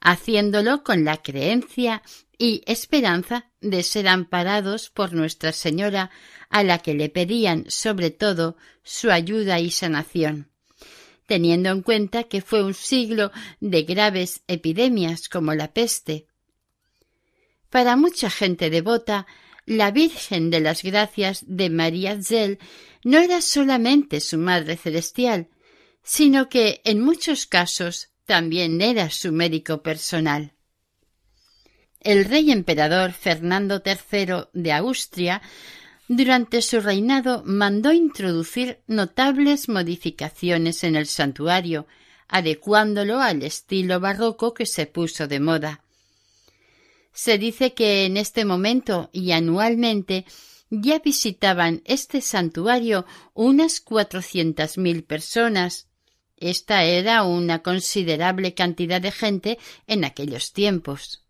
haciéndolo 0.00 0.82
con 0.82 1.04
la 1.04 1.18
creencia 1.22 2.02
y 2.38 2.62
esperanza 2.66 3.50
de 3.60 3.82
ser 3.82 4.08
amparados 4.08 4.90
por 4.90 5.12
Nuestra 5.12 5.52
Señora, 5.52 6.10
a 6.50 6.62
la 6.62 6.78
que 6.78 6.94
le 6.94 7.08
pedían 7.08 7.64
sobre 7.68 8.10
todo 8.10 8.56
su 8.82 9.10
ayuda 9.10 9.58
y 9.58 9.70
sanación, 9.70 10.50
teniendo 11.26 11.70
en 11.70 11.82
cuenta 11.82 12.24
que 12.24 12.42
fue 12.42 12.62
un 12.62 12.74
siglo 12.74 13.32
de 13.60 13.82
graves 13.82 14.42
epidemias 14.46 15.28
como 15.28 15.54
la 15.54 15.72
peste. 15.72 16.26
Para 17.70 17.96
mucha 17.96 18.30
gente 18.30 18.70
devota, 18.70 19.26
la 19.64 19.90
Virgen 19.90 20.50
de 20.50 20.60
las 20.60 20.82
Gracias 20.82 21.44
de 21.46 21.70
María 21.70 22.22
Zell 22.22 22.58
no 23.02 23.18
era 23.18 23.40
solamente 23.40 24.20
su 24.20 24.38
Madre 24.38 24.76
Celestial, 24.76 25.48
sino 26.04 26.48
que 26.48 26.80
en 26.84 27.00
muchos 27.00 27.46
casos 27.46 28.10
también 28.26 28.82
era 28.82 29.08
su 29.10 29.32
médico 29.32 29.82
personal. 29.82 30.52
El 32.00 32.24
rey 32.24 32.50
emperador 32.52 33.12
Fernando 33.12 33.82
III 33.84 34.48
de 34.52 34.72
Austria 34.72 35.42
durante 36.08 36.62
su 36.62 36.80
reinado 36.80 37.42
mandó 37.44 37.92
introducir 37.92 38.80
notables 38.86 39.68
modificaciones 39.68 40.84
en 40.84 40.94
el 40.94 41.06
santuario, 41.06 41.86
adecuándolo 42.28 43.20
al 43.20 43.42
estilo 43.42 43.98
barroco 43.98 44.54
que 44.54 44.66
se 44.66 44.86
puso 44.86 45.26
de 45.26 45.40
moda. 45.40 45.82
Se 47.12 47.38
dice 47.38 47.74
que 47.74 48.04
en 48.04 48.16
este 48.16 48.44
momento 48.44 49.10
y 49.12 49.32
anualmente 49.32 50.26
ya 50.70 50.98
visitaban 50.98 51.82
este 51.84 52.20
santuario 52.20 53.06
unas 53.34 53.80
cuatrocientas 53.80 54.78
mil 54.78 55.02
personas, 55.02 55.85
esta 56.36 56.84
era 56.84 57.22
una 57.22 57.62
considerable 57.62 58.54
cantidad 58.54 59.00
de 59.00 59.10
gente 59.10 59.58
en 59.86 60.04
aquellos 60.04 60.52
tiempos. 60.52 61.22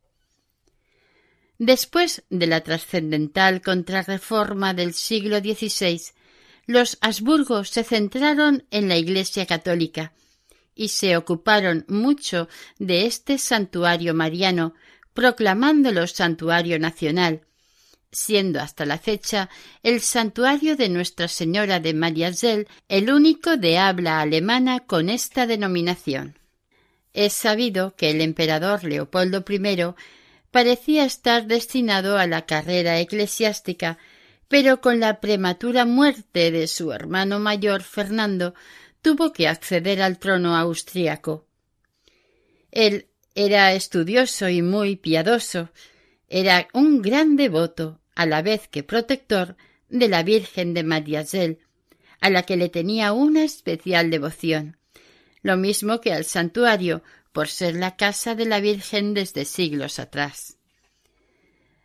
Después 1.59 2.25
de 2.29 2.47
la 2.47 2.63
trascendental 2.63 3.63
contrarreforma 3.63 4.75
del 4.75 4.93
siglo 4.93 5.39
XVI, 5.39 6.01
los 6.67 6.99
Habsburgo 7.01 7.65
se 7.65 7.85
centraron 7.85 8.67
en 8.71 8.89
la 8.89 8.97
Iglesia 8.97 9.47
católica 9.47 10.13
y 10.75 10.89
se 10.89 11.17
ocuparon 11.17 11.87
mucho 11.89 12.49
de 12.79 13.07
este 13.07 13.39
santuario 13.39 14.13
mariano, 14.13 14.75
proclamándolo 15.15 16.07
santuario 16.07 16.79
nacional, 16.79 17.47
siendo 18.13 18.61
hasta 18.61 18.87
la 18.87 18.99
fecha 18.99 19.51
el 19.83 20.01
santuario 20.01 20.77
de 20.77 20.89
Nuestra 20.89 21.29
Señora 21.29 21.81
de 21.81 21.95
Mariazell 21.95 22.69
el 22.89 23.11
único 23.11 23.57
de 23.57 23.79
habla 23.79 24.21
alemana 24.21 24.81
con 24.81 25.11
esta 25.11 25.47
denominación. 25.47 26.39
Es 27.13 27.33
sabido 27.33 27.95
que 27.97 28.11
el 28.11 28.21
emperador 28.21 28.85
Leopoldo 28.85 29.45
I 29.49 29.95
parecía 30.51 31.05
estar 31.05 31.47
destinado 31.47 32.19
a 32.19 32.27
la 32.27 32.47
carrera 32.47 32.99
eclesiástica, 33.01 33.99
pero 34.49 34.81
con 34.81 35.01
la 35.01 35.21
prematura 35.21 35.85
muerte 35.85 36.51
de 36.51 36.67
su 36.67 36.93
hermano 36.93 37.39
mayor 37.39 37.83
Fernando 37.83 38.55
tuvo 39.03 39.33
que 39.33 39.49
acceder 39.49 40.03
al 40.03 40.19
trono 40.19 40.57
austriaco. 40.57 41.47
Él 42.71 43.07
era 43.35 43.73
estudioso 43.73 44.49
y 44.49 44.63
muy 44.63 44.97
piadoso, 44.97 45.71
era 46.29 46.69
un 46.73 47.03
gran 47.03 47.37
devoto 47.37 48.01
a 48.15 48.27
la 48.27 48.43
vez 48.43 48.69
que 48.69 48.83
protector 48.83 49.57
de 49.89 50.09
la 50.09 50.23
Virgen 50.23 50.75
de 50.75 50.83
Mariazell, 50.83 51.59
a 52.21 52.31
la 52.31 52.43
que 52.43 52.57
le 52.57 52.69
tenía 52.69 53.13
una 53.13 53.45
especial 53.45 54.11
devoción, 54.11 54.77
lo 55.43 55.57
mismo 55.57 56.01
que 56.01 56.13
al 56.13 56.25
santuario, 56.25 57.03
por 57.33 57.49
ser 57.49 57.77
la 57.77 57.97
casa 57.97 58.35
de 58.35 58.47
la 58.47 58.61
Virgen 58.61 59.15
desde 59.15 59.45
siglos 59.45 59.99
atrás. 59.99 60.57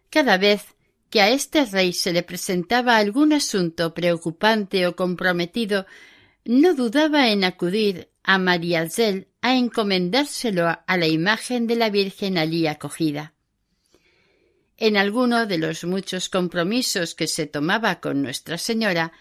Cada 0.09 0.37
vez 0.37 0.63
que 1.09 1.21
a 1.21 1.29
este 1.29 1.65
rey 1.65 1.93
se 1.93 2.13
le 2.13 2.23
presentaba 2.23 2.97
algún 2.97 3.33
asunto 3.33 3.93
preocupante 3.93 4.87
o 4.87 4.95
comprometido, 4.95 5.85
no 6.45 6.73
dudaba 6.73 7.29
en 7.29 7.43
acudir 7.43 8.09
a 8.23 8.37
Mariazell 8.37 9.27
a 9.41 9.55
encomendárselo 9.55 10.67
a 10.67 10.97
la 10.97 11.07
imagen 11.07 11.67
de 11.67 11.75
la 11.75 11.89
Virgen 11.89 12.37
allí 12.37 12.65
acogida 12.65 13.33
en 14.81 14.97
alguno 14.97 15.45
de 15.45 15.59
los 15.59 15.83
muchos 15.83 16.27
compromisos 16.27 17.13
que 17.13 17.27
se 17.27 17.45
tomaba 17.45 17.99
con 17.99 18.23
Nuestra 18.23 18.57
Señora, 18.57 19.11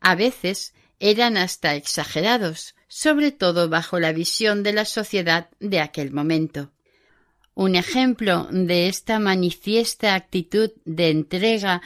a 0.00 0.16
veces 0.16 0.74
eran 0.98 1.36
hasta 1.36 1.76
exagerados, 1.76 2.74
sobre 2.88 3.30
todo 3.30 3.68
bajo 3.68 4.00
la 4.00 4.12
visión 4.12 4.64
de 4.64 4.72
la 4.72 4.84
sociedad 4.84 5.48
de 5.60 5.78
aquel 5.78 6.10
momento. 6.10 6.72
Un 7.54 7.76
ejemplo 7.76 8.48
de 8.50 8.88
esta 8.88 9.20
manifiesta 9.20 10.16
actitud 10.16 10.72
de 10.84 11.10
entrega 11.10 11.82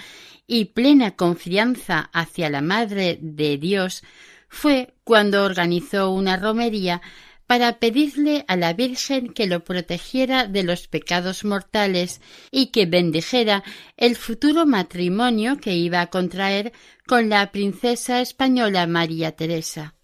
y 0.46 0.64
plena 0.64 1.14
confianza 1.14 2.09
hacia 2.14 2.48
la 2.48 2.62
Madre 2.62 3.18
de 3.20 3.59
Dios 3.59 4.02
fue 4.48 4.94
cuando 5.04 5.44
organizó 5.44 6.11
una 6.11 6.38
romería 6.38 7.02
para 7.50 7.80
pedirle 7.80 8.44
a 8.46 8.54
la 8.54 8.74
Virgen 8.74 9.32
que 9.32 9.48
lo 9.48 9.64
protegiera 9.64 10.46
de 10.46 10.62
los 10.62 10.86
pecados 10.86 11.44
mortales 11.44 12.20
y 12.52 12.66
que 12.66 12.86
bendijera 12.86 13.64
el 13.96 14.14
futuro 14.14 14.66
matrimonio 14.66 15.56
que 15.56 15.74
iba 15.74 16.00
a 16.00 16.10
contraer 16.10 16.72
con 17.08 17.28
la 17.28 17.50
princesa 17.50 18.20
española 18.20 18.86
María 18.86 19.32
Teresa. 19.32 19.96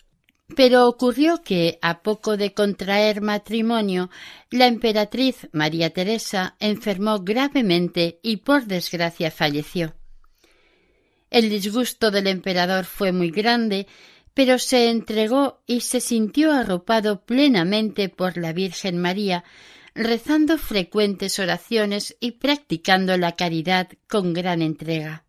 Pero 0.56 0.88
ocurrió 0.88 1.40
que, 1.44 1.78
a 1.82 2.02
poco 2.02 2.37
de 2.37 2.52
contraer 2.52 3.20
matrimonio, 3.20 4.11
la 4.50 4.66
emperatriz 4.66 5.48
María 5.52 5.90
Teresa 5.90 6.56
enfermó 6.59 7.20
gravemente 7.20 8.18
y 8.24 8.38
por 8.38 8.64
desgracia 8.64 9.30
falleció. 9.30 9.94
El 11.30 11.48
disgusto 11.48 12.11
del 12.11 12.26
emperador 12.26 12.87
fue 12.87 13.12
muy 13.12 13.30
grande 13.30 13.87
pero 14.37 14.59
se 14.59 14.90
entregó 14.90 15.62
y 15.66 15.81
se 15.81 16.03
sintió 16.03 16.53
arropado 16.53 17.25
plenamente 17.25 18.11
por 18.11 18.37
la 18.37 18.53
Virgen 18.53 18.99
María, 18.99 19.44
rezando 19.94 20.59
frecuentes 20.59 21.38
oraciones 21.38 22.18
y 22.20 22.33
practicando 22.33 23.16
la 23.16 23.33
caridad 23.35 23.88
con 24.07 24.35
gran 24.35 24.61
entrega. 24.61 25.25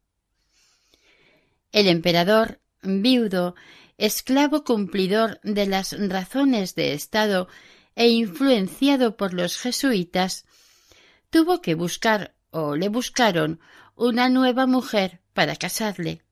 El 1.71 1.87
emperador, 1.87 2.59
viudo, 2.83 3.55
esclavo 3.97 4.65
cumplidor 4.65 5.39
de 5.41 5.67
las 5.67 5.95
razones 6.09 6.75
de 6.75 6.91
Estado 6.91 7.47
e 7.95 8.09
influenciado 8.09 9.15
por 9.15 9.33
los 9.33 9.55
jesuitas, 9.57 10.43
tuvo 11.29 11.61
que 11.61 11.75
buscar 11.75 12.35
o 12.51 12.75
le 12.75 12.89
buscaron 12.89 13.61
una 13.95 14.27
nueva 14.27 14.67
mujer 14.67 15.21
para 15.33 15.55
casarle. 15.55 16.26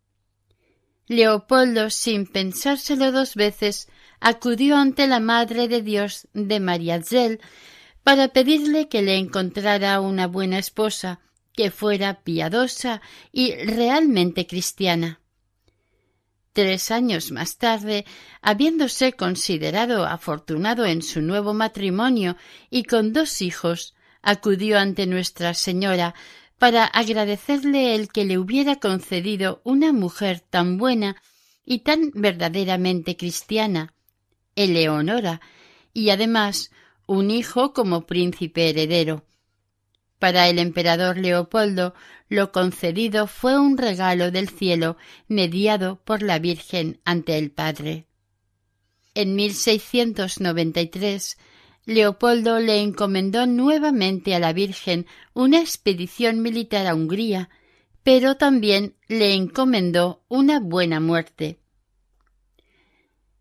Leopoldo, 1.07 1.89
sin 1.89 2.25
pensárselo 2.25 3.11
dos 3.11 3.35
veces, 3.35 3.87
acudió 4.19 4.77
ante 4.77 5.07
la 5.07 5.19
Madre 5.19 5.67
de 5.67 5.81
Dios 5.81 6.27
de 6.33 6.59
Mariazell 6.59 7.39
para 8.03 8.29
pedirle 8.29 8.87
que 8.87 9.01
le 9.01 9.17
encontrara 9.17 9.99
una 9.99 10.27
buena 10.27 10.57
esposa, 10.59 11.19
que 11.53 11.71
fuera 11.71 12.21
piadosa 12.23 13.01
y 13.31 13.53
realmente 13.53 14.47
cristiana. 14.47 15.21
Tres 16.53 16.89
años 16.89 17.31
más 17.31 17.57
tarde, 17.57 18.05
habiéndose 18.41 19.13
considerado 19.13 20.05
afortunado 20.05 20.85
en 20.85 21.01
su 21.01 21.21
nuevo 21.21 21.53
matrimonio 21.53 22.37
y 22.69 22.83
con 22.83 23.11
dos 23.11 23.41
hijos, 23.41 23.93
acudió 24.21 24.79
ante 24.79 25.05
Nuestra 25.05 25.53
Señora 25.53 26.15
para 26.57 26.85
agradecerle 26.85 27.95
el 27.95 28.09
que 28.09 28.25
le 28.25 28.37
hubiera 28.37 28.77
concedido 28.77 29.61
una 29.63 29.91
mujer 29.91 30.39
tan 30.39 30.77
buena 30.77 31.21
y 31.65 31.79
tan 31.79 32.11
verdaderamente 32.13 33.17
cristiana, 33.17 33.93
Eleonora, 34.55 35.41
y 35.93 36.09
además 36.09 36.71
un 37.07 37.31
hijo 37.31 37.73
como 37.73 38.05
príncipe 38.05 38.69
heredero. 38.69 39.25
Para 40.19 40.47
el 40.47 40.59
emperador 40.59 41.17
Leopoldo 41.17 41.93
lo 42.29 42.51
concedido 42.51 43.27
fue 43.27 43.59
un 43.59 43.77
regalo 43.77 44.31
del 44.31 44.49
cielo 44.49 44.97
mediado 45.27 46.01
por 46.03 46.23
la 46.23 46.39
Virgen 46.39 46.99
ante 47.05 47.37
el 47.37 47.51
Padre. 47.51 48.07
En 49.13 49.35
1693 49.35 51.37
Leopoldo 51.85 52.59
le 52.59 52.81
encomendó 52.81 53.45
nuevamente 53.45 54.33
a 54.33 54.39
la 54.39 54.53
Virgen 54.53 55.05
una 55.33 55.59
expedición 55.59 56.41
militar 56.41 56.87
a 56.87 56.95
Hungría, 56.95 57.49
pero 58.03 58.37
también 58.37 58.95
le 59.07 59.33
encomendó 59.33 60.23
una 60.27 60.59
buena 60.59 60.99
muerte. 60.99 61.59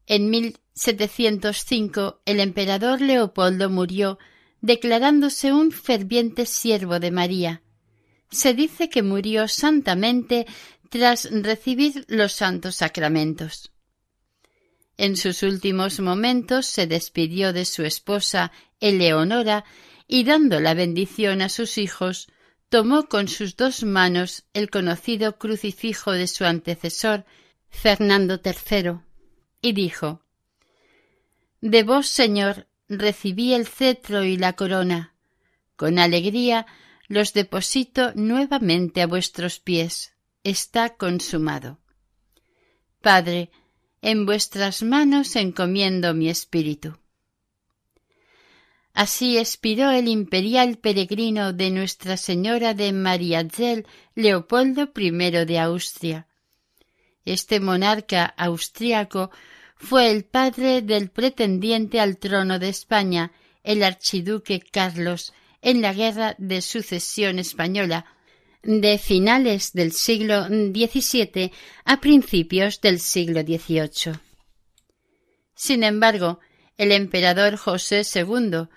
En 0.07 0.28
1705 0.28 2.20
el 2.26 2.40
emperador 2.40 3.00
Leopoldo 3.00 3.70
murió 3.70 4.18
declarándose 4.61 5.52
un 5.52 5.72
ferviente 5.72 6.46
siervo 6.46 7.00
de 7.00 7.11
María. 7.11 7.62
Se 8.30 8.54
dice 8.54 8.88
que 8.88 9.02
murió 9.02 9.48
santamente 9.48 10.46
tras 10.88 11.28
recibir 11.30 12.04
los 12.09 12.33
santos 12.33 12.76
sacramentos. 12.76 13.73
En 14.96 15.16
sus 15.16 15.42
últimos 15.42 16.00
momentos 16.00 16.66
se 16.66 16.87
despidió 16.87 17.52
de 17.52 17.64
su 17.64 17.83
esposa 17.83 18.52
Eleonora 18.80 19.64
y 20.07 20.24
dando 20.24 20.61
la 20.61 20.74
bendición 20.74 21.42
a 21.42 21.48
sus 21.48 21.78
hijos, 21.78 22.28
tomó 22.68 23.09
con 23.09 23.28
sus 23.28 23.57
dos 23.57 23.83
manos 23.83 24.44
el 24.52 24.70
conocido 24.70 25.38
crucifijo 25.38 26.12
de 26.12 26.26
su 26.26 26.44
antecesor, 26.44 27.24
Fernando 27.70 28.40
III, 28.44 29.00
y 29.61 29.72
dijo 29.72 30.22
De 31.61 31.83
vos, 31.83 32.07
Señor, 32.07 32.68
recibí 32.88 33.54
el 33.54 33.66
cetro 33.66 34.22
y 34.24 34.37
la 34.37 34.52
corona. 34.52 35.14
Con 35.76 35.98
alegría 35.98 36.66
los 37.09 37.33
deposito 37.33 38.12
nuevamente 38.14 39.02
a 39.02 39.07
vuestros 39.07 39.59
pies. 39.59 40.12
Está 40.44 40.96
consumado. 40.96 41.80
Padre, 43.00 43.50
en 44.05 44.27
vuestras 44.27 44.83
manos 44.83 45.35
encomiendo 45.35 46.12
mi 46.12 46.29
espíritu. 46.29 46.99
Así 48.93 49.38
expiró 49.38 49.90
el 49.90 50.09
imperial 50.09 50.77
peregrino 50.77 51.55
de 51.55 51.71
Nuestra 51.71 52.19
Señora 52.19 52.75
de 52.75 52.93
Mariazell, 52.93 53.87
Leopoldo 54.14 54.93
I 54.95 55.11
de 55.11 55.59
Austria. 55.59 56.29
Este 57.25 57.61
monarca 57.61 58.27
austriaco 58.37 59.31
fue 59.75 60.11
el 60.11 60.25
padre 60.27 60.83
del 60.83 61.09
pretendiente 61.09 61.99
al 61.99 62.19
trono 62.19 62.59
de 62.59 62.69
España, 62.69 63.33
el 63.62 63.83
archiduque 63.83 64.61
Carlos, 64.61 65.33
en 65.62 65.81
la 65.81 65.95
Guerra 65.95 66.35
de 66.37 66.61
Sucesión 66.61 67.38
Española, 67.38 68.05
de 68.64 68.98
finales 68.98 69.72
del 69.72 69.92
siglo 69.92 70.46
XVII 70.46 71.53
a 71.85 72.00
principios 72.00 72.81
del 72.81 72.98
siglo 72.98 73.42
XVIII. 73.42 74.18
Sin 75.55 75.85
embargo, 75.85 76.40
el 76.77 76.92
emperador 76.92 77.57
José 77.57 78.03
II, 78.14 78.68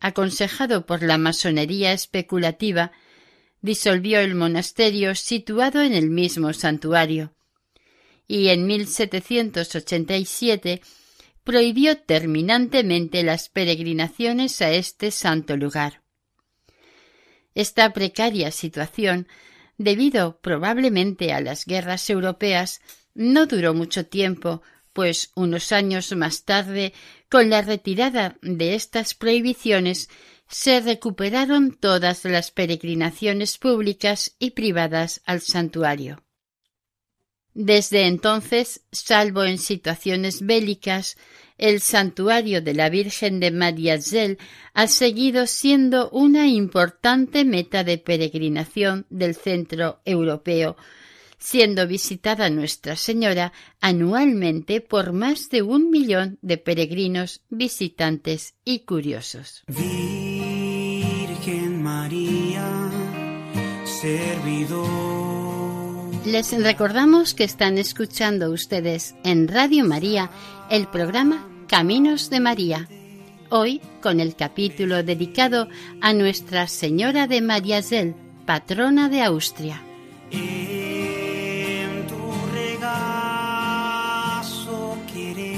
aconsejado 0.00 0.86
por 0.86 1.02
la 1.02 1.18
masonería 1.18 1.92
especulativa, 1.92 2.92
disolvió 3.60 4.20
el 4.20 4.34
monasterio 4.34 5.14
situado 5.14 5.82
en 5.82 5.92
el 5.92 6.10
mismo 6.10 6.52
santuario 6.52 7.34
y 8.26 8.48
en 8.48 8.66
1787 8.66 10.80
prohibió 11.44 11.98
terminantemente 11.98 13.22
las 13.22 13.48
peregrinaciones 13.48 14.60
a 14.62 14.72
este 14.72 15.10
santo 15.10 15.56
lugar. 15.56 16.01
Esta 17.54 17.92
precaria 17.92 18.50
situación, 18.50 19.28
debido 19.78 20.38
probablemente 20.40 21.32
a 21.32 21.40
las 21.40 21.66
guerras 21.66 22.08
europeas, 22.10 22.80
no 23.14 23.46
duró 23.46 23.74
mucho 23.74 24.06
tiempo, 24.06 24.62
pues 24.92 25.30
unos 25.34 25.72
años 25.72 26.12
más 26.14 26.44
tarde, 26.44 26.92
con 27.30 27.50
la 27.50 27.62
retirada 27.62 28.36
de 28.42 28.74
estas 28.74 29.14
prohibiciones, 29.14 30.08
se 30.48 30.80
recuperaron 30.80 31.72
todas 31.72 32.24
las 32.24 32.50
peregrinaciones 32.50 33.56
públicas 33.56 34.36
y 34.38 34.50
privadas 34.50 35.22
al 35.24 35.40
santuario. 35.40 36.22
Desde 37.54 38.06
entonces, 38.06 38.82
salvo 38.92 39.44
en 39.44 39.58
situaciones 39.58 40.44
bélicas, 40.44 41.16
el 41.62 41.80
santuario 41.80 42.60
de 42.60 42.74
la 42.74 42.90
Virgen 42.90 43.38
de 43.38 43.52
Mariazell 43.52 44.36
ha 44.74 44.88
seguido 44.88 45.46
siendo 45.46 46.10
una 46.10 46.48
importante 46.48 47.44
meta 47.44 47.84
de 47.84 47.98
peregrinación 47.98 49.06
del 49.10 49.36
centro 49.36 50.00
europeo, 50.04 50.76
siendo 51.38 51.86
visitada 51.86 52.50
Nuestra 52.50 52.96
Señora 52.96 53.52
anualmente 53.80 54.80
por 54.80 55.12
más 55.12 55.50
de 55.50 55.62
un 55.62 55.88
millón 55.90 56.36
de 56.42 56.58
peregrinos, 56.58 57.42
visitantes 57.48 58.54
y 58.64 58.80
curiosos. 58.80 59.62
Virgen 59.68 60.20
María, 61.80 62.90
servidor 63.84 65.12
les 66.26 66.52
recordamos 66.62 67.34
que 67.34 67.42
están 67.42 67.78
escuchando 67.78 68.50
ustedes 68.52 69.16
en 69.24 69.48
Radio 69.48 69.84
María 69.84 70.30
el 70.70 70.86
programa 70.86 71.51
Caminos 71.72 72.28
de 72.28 72.38
María, 72.38 72.86
hoy 73.48 73.80
con 74.02 74.20
el 74.20 74.36
capítulo 74.36 75.02
dedicado 75.02 75.68
a 76.02 76.12
Nuestra 76.12 76.66
Señora 76.68 77.26
de 77.26 77.40
Mariazell, 77.40 78.14
patrona 78.44 79.08
de 79.08 79.22
Austria. 79.22 79.80
En 80.30 82.06
tu 82.06 82.30
regazo 82.52 82.98
queremos 85.14 85.56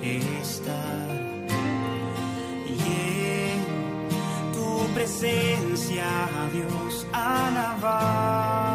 estar 0.00 1.18
y 2.68 2.78
en 3.34 3.58
tu 4.54 4.86
presencia, 4.94 6.06
Dios, 6.52 7.04
alabar. 7.12 8.71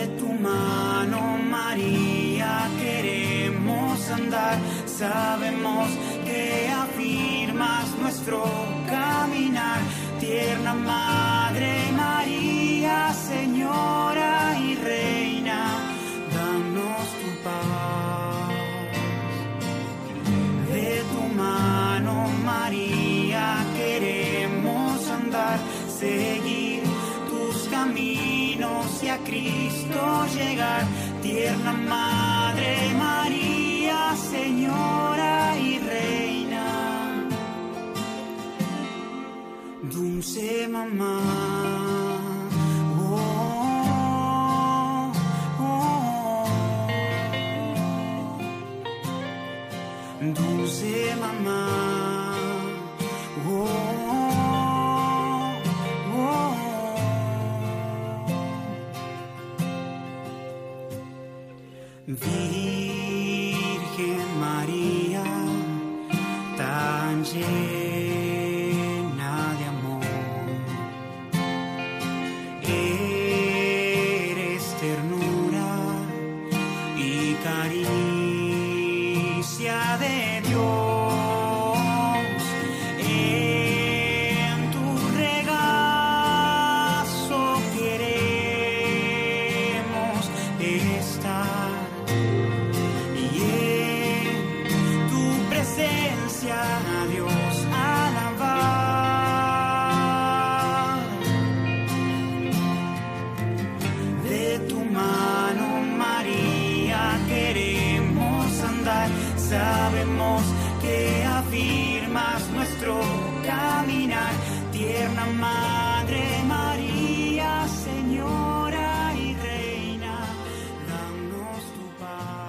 De 0.00 0.06
tu 0.16 0.32
mano, 0.32 1.36
María, 1.56 2.70
queremos 2.80 4.10
andar. 4.10 4.56
Sabemos 4.86 5.88
que 6.24 6.70
afirmas 6.84 7.86
nuestro 8.00 8.42
caminar. 8.88 9.80
Tierna 10.18 10.72
Madre 10.72 11.92
María, 11.94 13.12
Señora 13.12 14.58
y 14.58 14.74
Reina, 14.76 15.60
danos 16.34 17.06
tu 17.20 17.30
paz. 17.44 18.48
De 20.72 21.02
tu 21.12 21.22
mano, 21.34 22.14
María, 22.42 23.66
queremos 23.76 25.10
andar, 25.10 25.58
seguir 26.00 26.84
tus 27.28 27.68
caminos 27.68 29.02
y 29.02 29.08
a 29.08 29.18
Cristo. 29.18 29.69
Tierna 31.50 31.72
Madre 31.72 32.19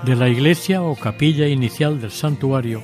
De 0.04 0.16
la 0.16 0.28
iglesia 0.30 0.82
o 0.82 0.96
capilla 0.96 1.48
inicial 1.48 2.02
del 2.02 2.10
santuario 2.10 2.82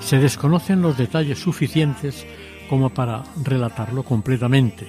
se 0.00 0.18
desconocen 0.18 0.80
los 0.80 0.96
detalles 0.96 1.40
suficientes 1.40 2.24
como 2.68 2.90
para 2.90 3.24
relatarlo 3.42 4.04
completamente. 4.04 4.86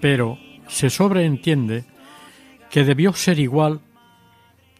Pero 0.00 0.38
se 0.66 0.90
sobreentiende 0.90 1.84
que 2.68 2.82
debió 2.82 3.12
ser 3.12 3.38
igual 3.38 3.80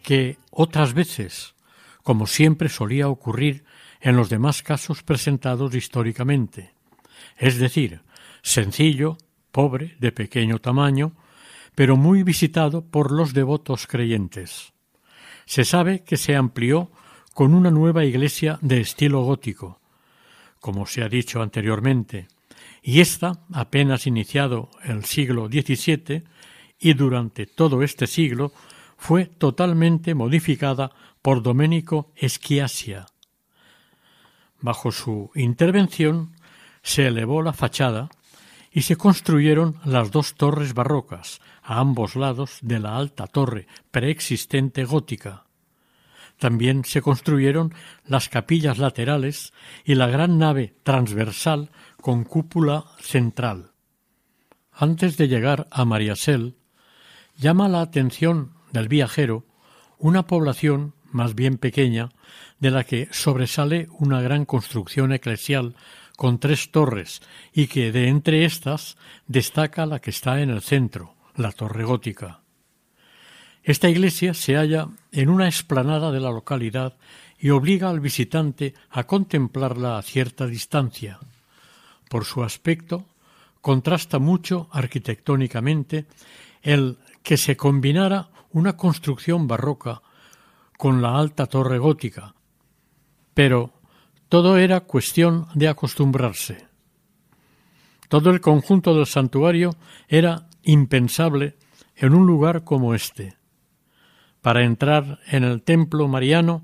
que 0.01 0.37
otras 0.51 0.93
veces, 0.93 1.55
como 2.03 2.27
siempre 2.27 2.67
solía 2.67 3.07
ocurrir 3.07 3.63
en 4.01 4.17
los 4.17 4.29
demás 4.29 4.61
casos 4.61 5.03
presentados 5.03 5.73
históricamente, 5.73 6.73
es 7.37 7.59
decir, 7.59 8.01
sencillo, 8.41 9.17
pobre, 9.53 9.95
de 10.01 10.11
pequeño 10.11 10.59
tamaño, 10.59 11.13
pero 11.75 11.95
muy 11.95 12.23
visitado 12.23 12.83
por 12.83 13.13
los 13.13 13.33
devotos 13.33 13.87
creyentes. 13.87 14.72
Se 15.45 15.65
sabe 15.65 16.03
que 16.03 16.17
se 16.17 16.35
amplió 16.35 16.91
con 17.33 17.53
una 17.53 17.71
nueva 17.71 18.05
iglesia 18.05 18.59
de 18.61 18.81
estilo 18.81 19.21
gótico, 19.23 19.79
como 20.59 20.85
se 20.85 21.03
ha 21.03 21.09
dicho 21.09 21.41
anteriormente, 21.41 22.27
y 22.81 22.99
ésta, 22.99 23.39
apenas 23.51 24.07
iniciado 24.07 24.69
el 24.83 25.05
siglo 25.05 25.47
XVII, 25.47 26.23
y 26.79 26.93
durante 26.93 27.45
todo 27.45 27.81
este 27.81 28.07
siglo, 28.07 28.51
fue 28.97 29.25
totalmente 29.25 30.15
modificada 30.15 30.91
por 31.21 31.41
Domenico 31.41 32.11
Schiasia. 32.21 33.05
Bajo 34.59 34.91
su 34.91 35.31
intervención 35.35 36.35
se 36.81 37.07
elevó 37.07 37.41
la 37.41 37.53
fachada 37.53 38.09
y 38.71 38.81
se 38.83 38.95
construyeron 38.95 39.77
las 39.85 40.11
dos 40.11 40.35
torres 40.35 40.73
barrocas 40.73 41.41
a 41.63 41.79
ambos 41.79 42.15
lados 42.15 42.57
de 42.61 42.79
la 42.79 42.97
alta 42.97 43.27
torre 43.27 43.67
preexistente 43.91 44.83
gótica. 44.83 45.45
También 46.37 46.83
se 46.83 47.01
construyeron 47.01 47.73
las 48.05 48.27
capillas 48.29 48.77
laterales 48.77 49.53
y 49.85 49.95
la 49.95 50.07
gran 50.07 50.37
nave 50.37 50.75
transversal 50.83 51.69
con 52.01 52.23
cúpula 52.23 52.85
central. 52.99 53.71
Antes 54.73 55.17
de 55.17 55.27
llegar 55.27 55.67
a 55.71 55.85
Mariasel, 55.85 56.55
llama 57.37 57.69
la 57.69 57.81
atención 57.81 58.53
del 58.71 58.87
viajero 58.87 59.45
una 59.99 60.27
población 60.27 60.93
más 61.13 61.35
bien 61.35 61.57
pequeña, 61.57 62.09
de 62.59 62.71
la 62.71 62.83
que 62.83 63.07
sobresale 63.11 63.87
una 63.99 64.19
gran 64.21 64.45
construcción 64.45 65.13
eclesial 65.13 65.75
con 66.17 66.39
tres 66.39 66.71
torres 66.71 67.21
y 67.53 67.67
que 67.67 67.91
de 67.91 68.07
entre 68.07 68.45
estas 68.45 68.97
destaca 69.27 69.85
la 69.85 69.99
que 69.99 70.09
está 70.09 70.41
en 70.41 70.49
el 70.49 70.61
centro, 70.61 71.15
la 71.35 71.51
torre 71.51 71.83
gótica. 71.83 72.41
Esta 73.63 73.89
iglesia 73.89 74.33
se 74.33 74.55
halla 74.55 74.89
en 75.11 75.29
una 75.29 75.45
explanada 75.45 76.11
de 76.11 76.19
la 76.19 76.31
localidad 76.31 76.97
y 77.39 77.49
obliga 77.49 77.89
al 77.89 77.99
visitante 77.99 78.73
a 78.89 79.05
contemplarla 79.05 79.97
a 79.97 80.01
cierta 80.01 80.45
distancia. 80.45 81.19
Por 82.09 82.25
su 82.25 82.43
aspecto, 82.43 83.05
contrasta 83.61 84.19
mucho 84.19 84.67
arquitectónicamente 84.71 86.05
el 86.61 86.97
que 87.21 87.37
se 87.37 87.55
combinara 87.55 88.29
una 88.51 88.75
construcción 88.75 89.47
barroca 89.47 90.01
con 90.77 91.01
la 91.01 91.17
alta 91.17 91.45
torre 91.47 91.77
gótica, 91.77 92.35
pero 93.33 93.71
todo 94.27 94.57
era 94.57 94.81
cuestión 94.81 95.47
de 95.53 95.69
acostumbrarse. 95.69 96.72
Todo 98.13 98.29
el 98.29 98.41
conjunto 98.41 98.93
del 98.93 99.07
santuario 99.07 99.75
era 100.07 100.45
impensable 100.61 101.55
en 101.95 102.13
un 102.13 102.27
lugar 102.27 102.63
como 102.63 102.93
este. 102.93 103.33
Para 104.39 104.63
entrar 104.63 105.17
en 105.31 105.43
el 105.43 105.63
templo 105.63 106.07
mariano 106.07 106.63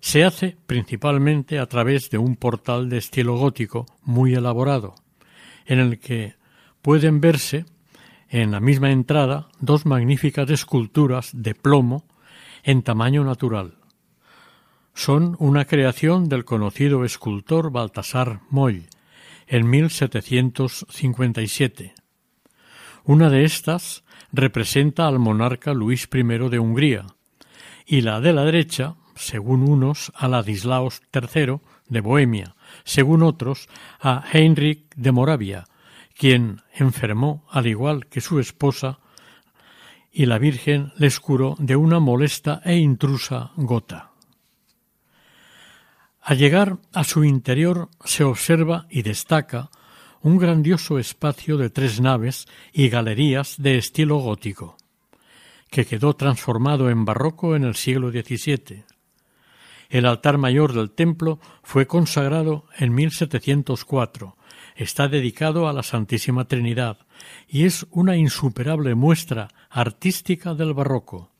se 0.00 0.24
hace 0.24 0.58
principalmente 0.66 1.58
a 1.58 1.64
través 1.64 2.10
de 2.10 2.18
un 2.18 2.36
portal 2.36 2.90
de 2.90 2.98
estilo 2.98 3.38
gótico 3.38 3.86
muy 4.02 4.34
elaborado, 4.34 4.94
en 5.64 5.78
el 5.78 5.98
que 5.98 6.34
pueden 6.82 7.18
verse 7.18 7.64
en 8.28 8.50
la 8.50 8.60
misma 8.60 8.90
entrada 8.90 9.48
dos 9.60 9.86
magníficas 9.86 10.50
esculturas 10.50 11.30
de 11.32 11.54
plomo 11.54 12.04
en 12.62 12.82
tamaño 12.82 13.24
natural. 13.24 13.78
Son 14.92 15.34
una 15.38 15.64
creación 15.64 16.28
del 16.28 16.44
conocido 16.44 17.06
escultor 17.06 17.70
Baltasar 17.70 18.40
Moll 18.50 18.84
en 19.46 19.68
1757. 19.68 21.94
Una 23.04 23.30
de 23.30 23.44
estas 23.44 24.04
representa 24.32 25.06
al 25.06 25.18
monarca 25.18 25.74
Luis 25.74 26.08
I 26.12 26.22
de 26.48 26.58
Hungría 26.58 27.06
y 27.86 28.00
la 28.00 28.20
de 28.20 28.32
la 28.32 28.44
derecha, 28.44 28.96
según 29.14 29.62
unos, 29.62 30.12
a 30.14 30.28
Ladislaos 30.28 31.02
III 31.12 31.58
de 31.88 32.00
Bohemia, 32.00 32.56
según 32.84 33.22
otros, 33.22 33.68
a 34.00 34.24
Heinrich 34.32 34.94
de 34.96 35.12
Moravia, 35.12 35.66
quien 36.16 36.62
enfermó 36.72 37.44
al 37.50 37.66
igual 37.66 38.06
que 38.06 38.20
su 38.20 38.40
esposa 38.40 39.00
y 40.10 40.26
la 40.26 40.38
Virgen 40.38 40.92
les 40.96 41.20
curó 41.20 41.56
de 41.58 41.76
una 41.76 42.00
molesta 42.00 42.62
e 42.64 42.76
intrusa 42.76 43.52
gota. 43.56 44.13
Al 46.24 46.38
llegar 46.38 46.78
a 46.94 47.04
su 47.04 47.22
interior 47.22 47.90
se 48.02 48.24
observa 48.24 48.86
y 48.88 49.02
destaca 49.02 49.70
un 50.22 50.38
grandioso 50.38 50.98
espacio 50.98 51.58
de 51.58 51.68
tres 51.68 52.00
naves 52.00 52.46
y 52.72 52.88
galerías 52.88 53.56
de 53.58 53.76
estilo 53.76 54.16
gótico, 54.16 54.78
que 55.70 55.84
quedó 55.84 56.14
transformado 56.14 56.88
en 56.88 57.04
barroco 57.04 57.54
en 57.54 57.64
el 57.64 57.74
siglo 57.74 58.10
XVII. 58.10 58.84
El 59.90 60.06
altar 60.06 60.38
mayor 60.38 60.72
del 60.72 60.90
templo 60.90 61.40
fue 61.62 61.86
consagrado 61.86 62.64
en 62.78 62.94
1704 62.94 64.36
está 64.76 65.08
dedicado 65.08 65.68
a 65.68 65.72
la 65.72 65.82
Santísima 65.82 66.46
Trinidad 66.46 66.98
y 67.48 67.64
es 67.64 67.86
una 67.90 68.16
insuperable 68.16 68.94
muestra 68.94 69.48
artística 69.70 70.54
del 70.54 70.74
barroco. 70.74 71.30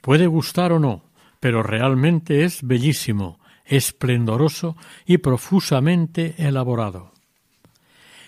Puede 0.00 0.26
gustar 0.26 0.72
o 0.72 0.78
no, 0.78 1.04
pero 1.40 1.62
realmente 1.62 2.44
es 2.44 2.62
bellísimo, 2.62 3.40
esplendoroso 3.68 4.76
y 5.06 5.18
profusamente 5.18 6.34
elaborado. 6.38 7.12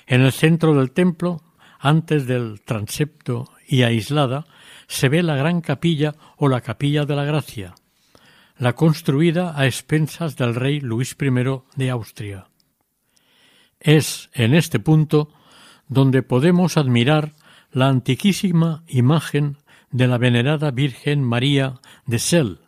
En 0.06 0.22
el 0.22 0.32
centro 0.32 0.74
del 0.74 0.92
templo, 0.92 1.40
antes 1.78 2.26
del 2.26 2.60
transepto 2.62 3.48
y 3.66 3.82
aislada, 3.82 4.46
se 4.86 5.08
ve 5.08 5.22
la 5.22 5.36
gran 5.36 5.60
capilla 5.60 6.14
o 6.36 6.48
la 6.48 6.60
capilla 6.60 7.04
de 7.04 7.16
la 7.16 7.24
gracia, 7.24 7.74
la 8.58 8.74
construida 8.74 9.58
a 9.58 9.66
expensas 9.66 10.36
del 10.36 10.54
rey 10.54 10.80
Luis 10.80 11.16
I 11.18 11.30
de 11.76 11.90
Austria. 11.90 12.48
Es 13.78 14.28
en 14.34 14.54
este 14.54 14.78
punto 14.78 15.32
donde 15.88 16.22
podemos 16.22 16.76
admirar 16.76 17.32
la 17.72 17.88
antiquísima 17.88 18.82
imagen 18.88 19.56
de 19.90 20.06
la 20.06 20.18
venerada 20.18 20.70
Virgen 20.70 21.22
María 21.24 21.80
de 22.06 22.18
Sel. 22.18 22.58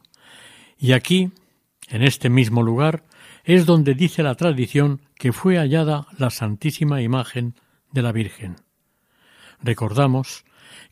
Y 0.79 0.93
aquí, 0.93 1.33
en 1.93 2.03
este 2.03 2.31
mismo 2.31 2.63
lugar, 2.63 3.05
es 3.45 3.67
donde 3.67 3.95
dice 3.95 4.23
la 4.23 4.35
tradición 4.35 5.03
que 5.15 5.33
fue 5.33 5.59
hallada 5.59 6.07
la 6.17 6.31
santísima 6.31 7.03
imagen 7.03 7.55
de 7.93 8.03
la 8.03 8.13
Virgen. 8.13 8.57
Recordamos 9.61 10.45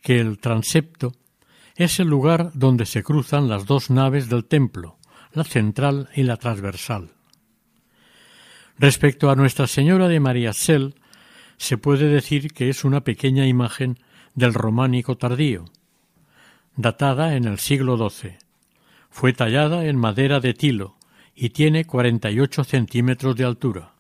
que 0.02 0.20
el 0.20 0.38
transepto 0.38 1.12
es 1.74 2.00
el 2.00 2.08
lugar 2.08 2.50
donde 2.52 2.84
se 2.84 3.02
cruzan 3.02 3.48
las 3.48 3.64
dos 3.64 3.88
naves 3.88 4.28
del 4.28 4.44
templo, 4.44 4.98
la 5.32 5.44
central 5.44 6.10
y 6.14 6.22
la 6.24 6.36
transversal. 6.36 7.12
Respecto 8.78 9.30
a 9.30 9.36
Nuestra 9.36 9.66
Señora 9.66 10.06
de 10.06 10.20
María 10.20 10.52
Sel, 10.52 10.96
se 11.56 11.78
puede 11.78 12.08
decir 12.08 12.52
que 12.52 12.68
es 12.68 12.84
una 12.84 13.04
pequeña 13.04 13.46
imagen 13.46 13.98
del 14.34 14.52
románico 14.52 15.16
tardío, 15.16 15.64
datada 16.76 17.36
en 17.36 17.46
el 17.46 17.58
siglo 17.58 17.96
XII. 17.96 18.49
Fue 19.10 19.32
tallada 19.32 19.84
en 19.86 19.96
madera 19.96 20.40
de 20.40 20.54
tilo 20.54 20.96
y 21.34 21.50
tiene 21.50 21.84
48 21.84 22.64
centímetros 22.64 23.36
de 23.36 23.44
altura. 23.44 23.94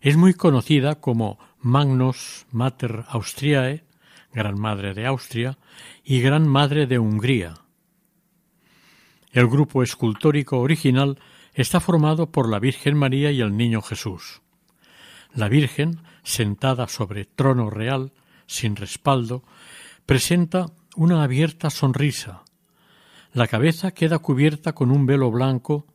Es 0.00 0.16
muy 0.16 0.34
conocida 0.34 0.96
como 0.96 1.38
Magnus 1.60 2.46
Mater 2.50 3.04
Austriae, 3.08 3.84
Gran 4.32 4.58
Madre 4.58 4.94
de 4.94 5.06
Austria, 5.06 5.58
y 6.04 6.20
Gran 6.20 6.48
Madre 6.48 6.86
de 6.86 6.98
Hungría. 6.98 7.54
El 9.32 9.46
grupo 9.46 9.82
escultórico 9.82 10.58
original 10.58 11.18
está 11.54 11.80
formado 11.80 12.30
por 12.30 12.48
la 12.48 12.58
Virgen 12.58 12.96
María 12.96 13.30
y 13.30 13.40
el 13.40 13.56
Niño 13.56 13.82
Jesús. 13.82 14.40
La 15.34 15.48
Virgen, 15.48 16.00
sentada 16.22 16.88
sobre 16.88 17.24
trono 17.24 17.70
real, 17.70 18.12
sin 18.46 18.74
respaldo, 18.74 19.44
presenta 20.06 20.66
una 20.96 21.22
abierta 21.22 21.70
sonrisa. 21.70 22.42
La 23.32 23.46
cabeza 23.46 23.92
queda 23.92 24.18
cubierta 24.18 24.72
con 24.72 24.90
un 24.90 25.06
velo 25.06 25.30
blanco 25.30 25.86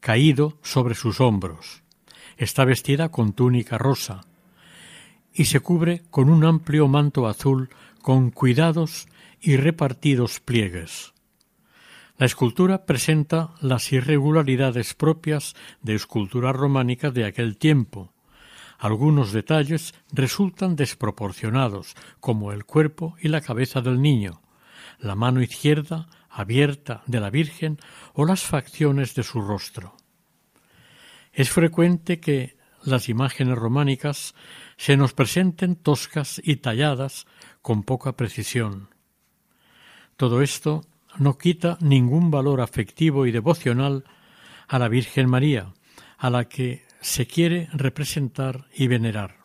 caído 0.00 0.58
sobre 0.62 0.94
sus 0.94 1.20
hombros. 1.20 1.82
Está 2.38 2.64
vestida 2.64 3.10
con 3.10 3.34
túnica 3.34 3.76
rosa 3.76 4.22
y 5.34 5.44
se 5.44 5.60
cubre 5.60 6.02
con 6.10 6.30
un 6.30 6.42
amplio 6.44 6.88
manto 6.88 7.26
azul 7.26 7.68
con 8.00 8.30
cuidados 8.30 9.08
y 9.42 9.56
repartidos 9.56 10.40
pliegues. 10.40 11.12
La 12.16 12.24
escultura 12.24 12.86
presenta 12.86 13.50
las 13.60 13.92
irregularidades 13.92 14.94
propias 14.94 15.54
de 15.82 15.94
escultura 15.94 16.52
románica 16.52 17.10
de 17.10 17.26
aquel 17.26 17.58
tiempo. 17.58 18.12
Algunos 18.78 19.32
detalles 19.32 19.94
resultan 20.12 20.76
desproporcionados, 20.76 21.94
como 22.20 22.52
el 22.52 22.64
cuerpo 22.64 23.16
y 23.20 23.28
la 23.28 23.42
cabeza 23.42 23.82
del 23.82 24.00
niño, 24.00 24.40
la 24.98 25.14
mano 25.14 25.42
izquierda 25.42 26.08
abierta 26.30 27.02
de 27.06 27.20
la 27.20 27.30
Virgen 27.30 27.78
o 28.14 28.24
las 28.24 28.42
facciones 28.42 29.14
de 29.14 29.22
su 29.22 29.40
rostro. 29.40 29.96
Es 31.32 31.50
frecuente 31.50 32.20
que 32.20 32.56
las 32.84 33.08
imágenes 33.08 33.58
románicas 33.58 34.34
se 34.76 34.96
nos 34.96 35.12
presenten 35.12 35.76
toscas 35.76 36.40
y 36.42 36.56
talladas 36.56 37.26
con 37.60 37.82
poca 37.82 38.16
precisión. 38.16 38.88
Todo 40.16 40.40
esto 40.40 40.82
no 41.18 41.36
quita 41.36 41.76
ningún 41.80 42.30
valor 42.30 42.60
afectivo 42.60 43.26
y 43.26 43.32
devocional 43.32 44.04
a 44.68 44.78
la 44.78 44.88
Virgen 44.88 45.28
María, 45.28 45.74
a 46.16 46.30
la 46.30 46.48
que 46.48 46.84
se 47.00 47.26
quiere 47.26 47.68
representar 47.72 48.66
y 48.74 48.86
venerar. 48.86 49.38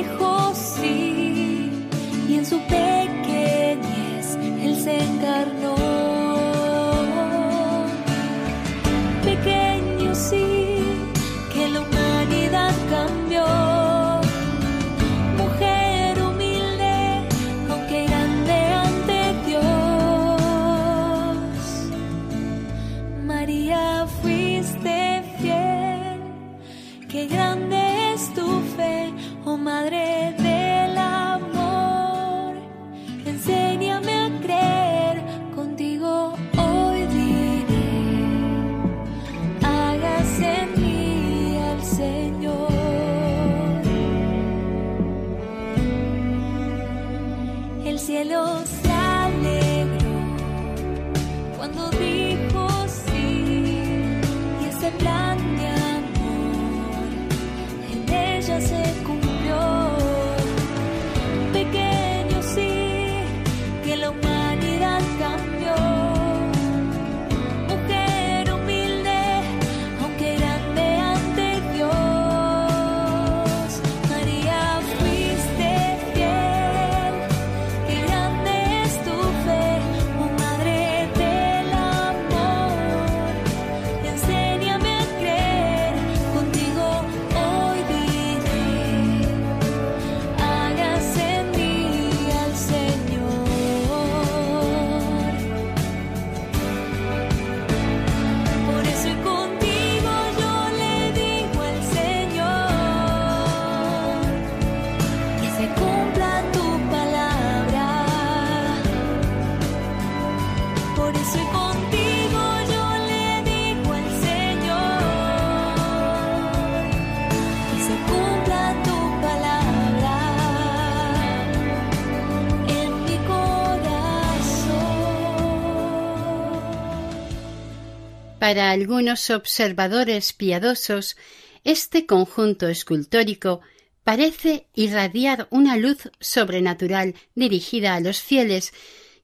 Para 128.47 128.71
algunos 128.71 129.31
observadores 129.31 130.33
piadosos, 130.33 131.17
este 131.65 132.07
conjunto 132.07 132.69
escultórico 132.69 133.61
parece 134.05 134.69
irradiar 134.73 135.49
una 135.51 135.77
luz 135.77 136.13
sobrenatural 136.21 137.17
dirigida 137.35 137.97
a 137.97 138.01
los 138.01 138.21
fieles 138.21 138.73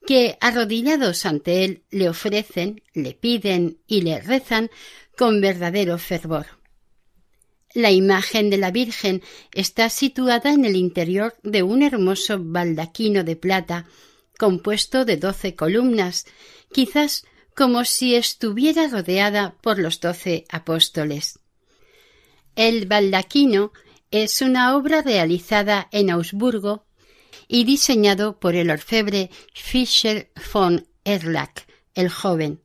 que, 0.09 0.37
arrodillados 0.41 1.25
ante 1.25 1.65
él, 1.65 1.85
le 1.93 2.09
ofrecen, 2.09 2.83
le 2.95 3.15
piden 3.15 3.79
y 3.87 4.01
le 4.01 4.21
rezan 4.21 4.73
con 5.17 5.41
verdadero 5.41 5.99
fervor. 5.99 6.59
La 7.75 7.93
imagen 7.93 8.51
de 8.51 8.59
la 8.59 8.73
Virgen 8.73 9.23
está 9.53 9.89
situada 9.89 10.53
en 10.53 10.65
el 10.65 10.75
interior 10.75 11.37
de 11.45 11.63
un 11.63 11.85
hermoso 11.85 12.39
baldaquino 12.41 13.23
de 13.23 13.37
plata, 13.37 13.87
compuesto 14.37 15.05
de 15.05 15.17
doce 15.17 15.55
columnas, 15.55 16.27
quizás 16.73 17.25
como 17.55 17.85
si 17.85 18.15
estuviera 18.15 18.89
rodeada 18.89 19.57
por 19.61 19.79
los 19.79 20.01
doce 20.01 20.45
apóstoles. 20.51 21.39
El 22.57 22.87
baldaquino 22.87 23.73
es 24.11 24.43
una 24.43 24.77
obra 24.77 25.03
realizada 25.03 25.89
en 25.91 26.11
Augsburgo 26.11 26.87
y 27.49 27.65
diseñado 27.65 28.39
por 28.39 28.55
el 28.55 28.71
orfebre 28.71 29.31
Fischer 29.55 30.31
von 30.53 30.87
Erlach, 31.05 31.67
el 31.95 32.09
joven. 32.09 32.61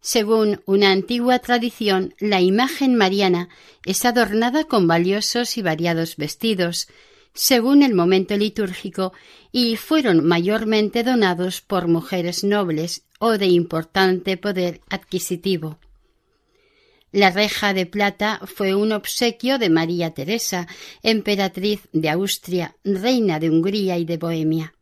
Según 0.00 0.62
una 0.64 0.92
antigua 0.92 1.38
tradición, 1.40 2.14
la 2.18 2.40
imagen 2.40 2.96
mariana 2.96 3.50
es 3.84 4.04
adornada 4.06 4.64
con 4.64 4.86
valiosos 4.86 5.58
y 5.58 5.62
variados 5.62 6.16
vestidos, 6.16 6.88
según 7.34 7.82
el 7.82 7.94
momento 7.94 8.36
litúrgico, 8.36 9.12
y 9.52 9.76
fueron 9.76 10.24
mayormente 10.26 11.04
donados 11.04 11.60
por 11.60 11.86
mujeres 11.86 12.44
nobles 12.44 13.04
o 13.20 13.38
de 13.38 13.46
importante 13.46 14.36
poder 14.36 14.80
adquisitivo. 14.88 15.78
La 17.12 17.30
reja 17.30 17.74
de 17.74 17.86
plata 17.86 18.40
fue 18.46 18.74
un 18.74 18.92
obsequio 18.92 19.58
de 19.58 19.68
María 19.68 20.14
Teresa, 20.14 20.66
emperatriz 21.02 21.88
de 21.92 22.08
Austria, 22.08 22.76
reina 22.82 23.38
de 23.38 23.50
Hungría 23.50 23.98
y 23.98 24.04
de 24.04 24.16
Bohemia. 24.16 24.74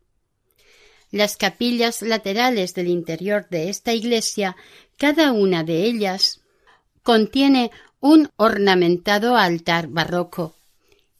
Las 1.11 1.37
capillas 1.37 2.01
laterales 2.01 2.73
del 2.75 2.87
interior 2.87 3.47
de 3.49 3.69
esta 3.69 3.93
iglesia, 3.93 4.55
cada 4.97 5.31
una 5.33 5.63
de 5.63 5.83
ellas, 5.83 6.41
contiene 7.03 7.71
un 7.99 8.29
ornamentado 8.37 9.35
altar 9.35 9.87
barroco. 9.87 10.58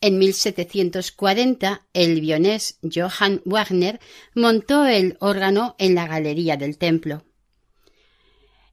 En 0.01 0.17
1740, 0.17 1.85
el 1.93 2.21
vionés 2.21 2.79
Johann 2.81 3.41
Wagner 3.43 3.99
montó 4.33 4.85
el 4.85 5.17
órgano 5.19 5.75
en 5.77 5.93
la 5.95 6.07
galería 6.07 6.55
del 6.55 6.77
templo. 6.77 7.25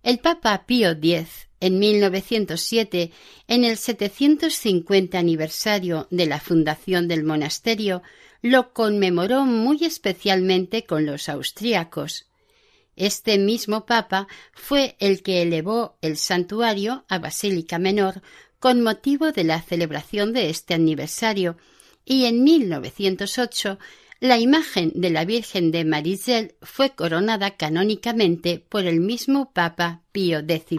El 0.04 0.20
Papa 0.20 0.66
Pío 0.66 0.92
X, 0.92 1.48
en 1.58 1.80
1907, 1.80 3.10
en 3.48 3.64
el 3.64 3.76
750 3.76 5.18
aniversario 5.18 6.06
de 6.10 6.26
la 6.26 6.38
fundación 6.38 7.08
del 7.08 7.24
monasterio, 7.24 8.02
lo 8.40 8.72
conmemoró 8.72 9.44
muy 9.46 9.84
especialmente 9.84 10.84
con 10.84 11.06
los 11.06 11.28
austríacos. 11.28 12.26
Este 12.94 13.36
mismo 13.36 13.84
Papa 13.84 14.28
fue 14.52 14.96
el 15.00 15.24
que 15.24 15.42
elevó 15.42 15.98
el 16.02 16.16
santuario 16.16 17.04
a 17.08 17.18
Basílica 17.18 17.78
Menor 17.78 18.22
con 18.58 18.82
motivo 18.82 19.32
de 19.32 19.44
la 19.44 19.60
celebración 19.62 20.32
de 20.32 20.50
este 20.50 20.74
aniversario, 20.74 21.56
y 22.04 22.24
en 22.26 22.44
1908 22.44 23.78
la 24.20 24.38
imagen 24.38 24.92
de 24.94 25.10
la 25.10 25.24
Virgen 25.24 25.70
de 25.70 25.84
Marisel 25.84 26.54
fue 26.62 26.90
coronada 26.90 27.56
canónicamente 27.56 28.64
por 28.66 28.86
el 28.86 29.00
mismo 29.00 29.52
Papa 29.52 30.02
Pío 30.12 30.38
X. 30.38 30.78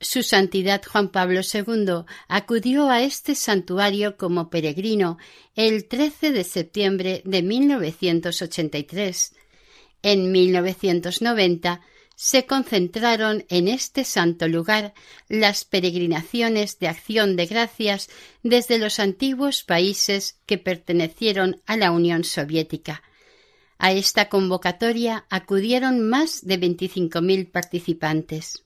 Su 0.00 0.22
Santidad 0.22 0.82
Juan 0.84 1.08
Pablo 1.08 1.40
II 1.40 2.04
acudió 2.28 2.88
a 2.88 3.02
este 3.02 3.34
santuario 3.34 4.16
como 4.16 4.48
peregrino 4.48 5.18
el 5.56 5.88
13 5.88 6.30
de 6.30 6.44
septiembre 6.44 7.22
de 7.24 7.42
1983. 7.42 9.34
En 10.02 10.30
1990 10.30 11.80
se 12.20 12.46
concentraron 12.46 13.44
en 13.48 13.68
este 13.68 14.02
santo 14.02 14.48
lugar 14.48 14.92
las 15.28 15.64
peregrinaciones 15.64 16.80
de 16.80 16.88
acción 16.88 17.36
de 17.36 17.46
gracias 17.46 18.10
desde 18.42 18.80
los 18.80 18.98
antiguos 18.98 19.62
países 19.62 20.40
que 20.44 20.58
pertenecieron 20.58 21.62
a 21.64 21.76
la 21.76 21.92
Unión 21.92 22.24
Soviética. 22.24 23.04
A 23.78 23.92
esta 23.92 24.28
convocatoria 24.28 25.26
acudieron 25.30 26.08
más 26.08 26.44
de 26.44 26.58
25.000 26.58 27.52
participantes. 27.52 28.64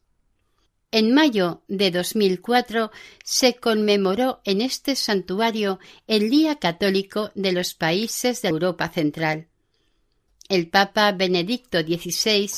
En 0.90 1.12
mayo 1.12 1.62
de 1.68 1.90
2004 1.90 2.90
se 3.22 3.57
conmemoró 3.57 4.40
en 4.46 4.62
este 4.62 4.96
santuario 4.96 5.78
el 6.07 6.30
Día 6.30 6.57
Católico 6.57 7.30
de 7.34 7.53
los 7.53 7.74
Países 7.74 8.40
de 8.40 8.48
Europa 8.48 8.88
Central. 8.88 9.48
El 10.48 10.70
Papa 10.70 11.12
Benedicto 11.12 11.82
XVI 11.82 12.48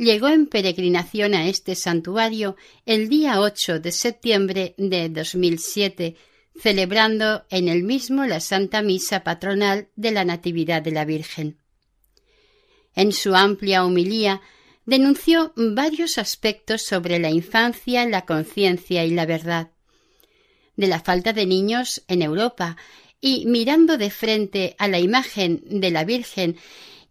llegó 0.00 0.28
en 0.28 0.46
peregrinación 0.46 1.34
a 1.34 1.46
este 1.46 1.74
santuario 1.74 2.56
el 2.86 3.10
día 3.10 3.38
8 3.38 3.80
de 3.80 3.92
septiembre 3.92 4.74
de 4.78 5.10
2007, 5.10 6.16
celebrando 6.58 7.44
en 7.50 7.68
el 7.68 7.82
mismo 7.82 8.24
la 8.24 8.40
Santa 8.40 8.80
Misa 8.80 9.22
patronal 9.22 9.88
de 9.96 10.10
la 10.10 10.24
Natividad 10.24 10.80
de 10.80 10.92
la 10.92 11.04
Virgen. 11.04 11.58
En 12.94 13.12
su 13.12 13.34
amplia 13.34 13.84
homilía 13.84 14.40
denunció 14.86 15.52
varios 15.54 16.16
aspectos 16.16 16.80
sobre 16.80 17.18
la 17.18 17.28
infancia, 17.28 18.06
la 18.06 18.24
conciencia 18.24 19.04
y 19.04 19.10
la 19.10 19.26
verdad, 19.26 19.70
de 20.76 20.86
la 20.86 21.00
falta 21.00 21.34
de 21.34 21.44
niños 21.44 22.02
en 22.08 22.22
Europa 22.22 22.78
y 23.20 23.44
mirando 23.44 23.98
de 23.98 24.08
frente 24.10 24.76
a 24.78 24.88
la 24.88 24.98
imagen 24.98 25.60
de 25.66 25.90
la 25.90 26.04
Virgen 26.04 26.56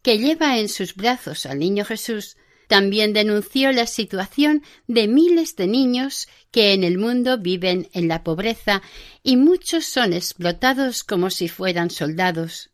que 0.01 0.17
lleva 0.17 0.57
en 0.57 0.69
sus 0.69 0.95
brazos 0.95 1.45
al 1.45 1.59
niño 1.59 1.85
Jesús, 1.85 2.35
también 2.70 3.13
denunció 3.13 3.72
la 3.72 3.88
situación 3.88 4.61
de 4.86 5.07
miles 5.07 5.55
de 5.55 5.65
niños 5.65 6.28
que 6.51 6.74
en 6.74 6.84
el 6.84 6.99
mundo 6.99 7.39
viven 7.39 7.89
en 7.93 8.07
la 8.07 8.24
pobreza 8.24 8.84
y 9.24 9.38
muchos 9.38 9.86
son 9.86 10.13
explotados 10.13 11.03
como 11.03 11.32
si 11.32 11.47
fueran 11.47 11.89
soldados. 11.89 12.70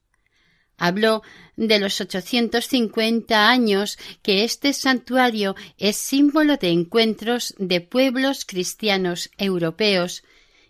Habló 0.77 1.23
de 1.55 1.79
los 1.79 2.01
850 2.01 3.49
años 3.49 3.97
que 4.21 4.43
este 4.43 4.73
santuario 4.73 5.55
es 5.77 5.95
símbolo 5.95 6.57
de 6.57 6.71
encuentros 6.71 7.55
de 7.57 7.79
pueblos 7.79 8.43
cristianos 8.43 9.29
europeos. 9.37 10.25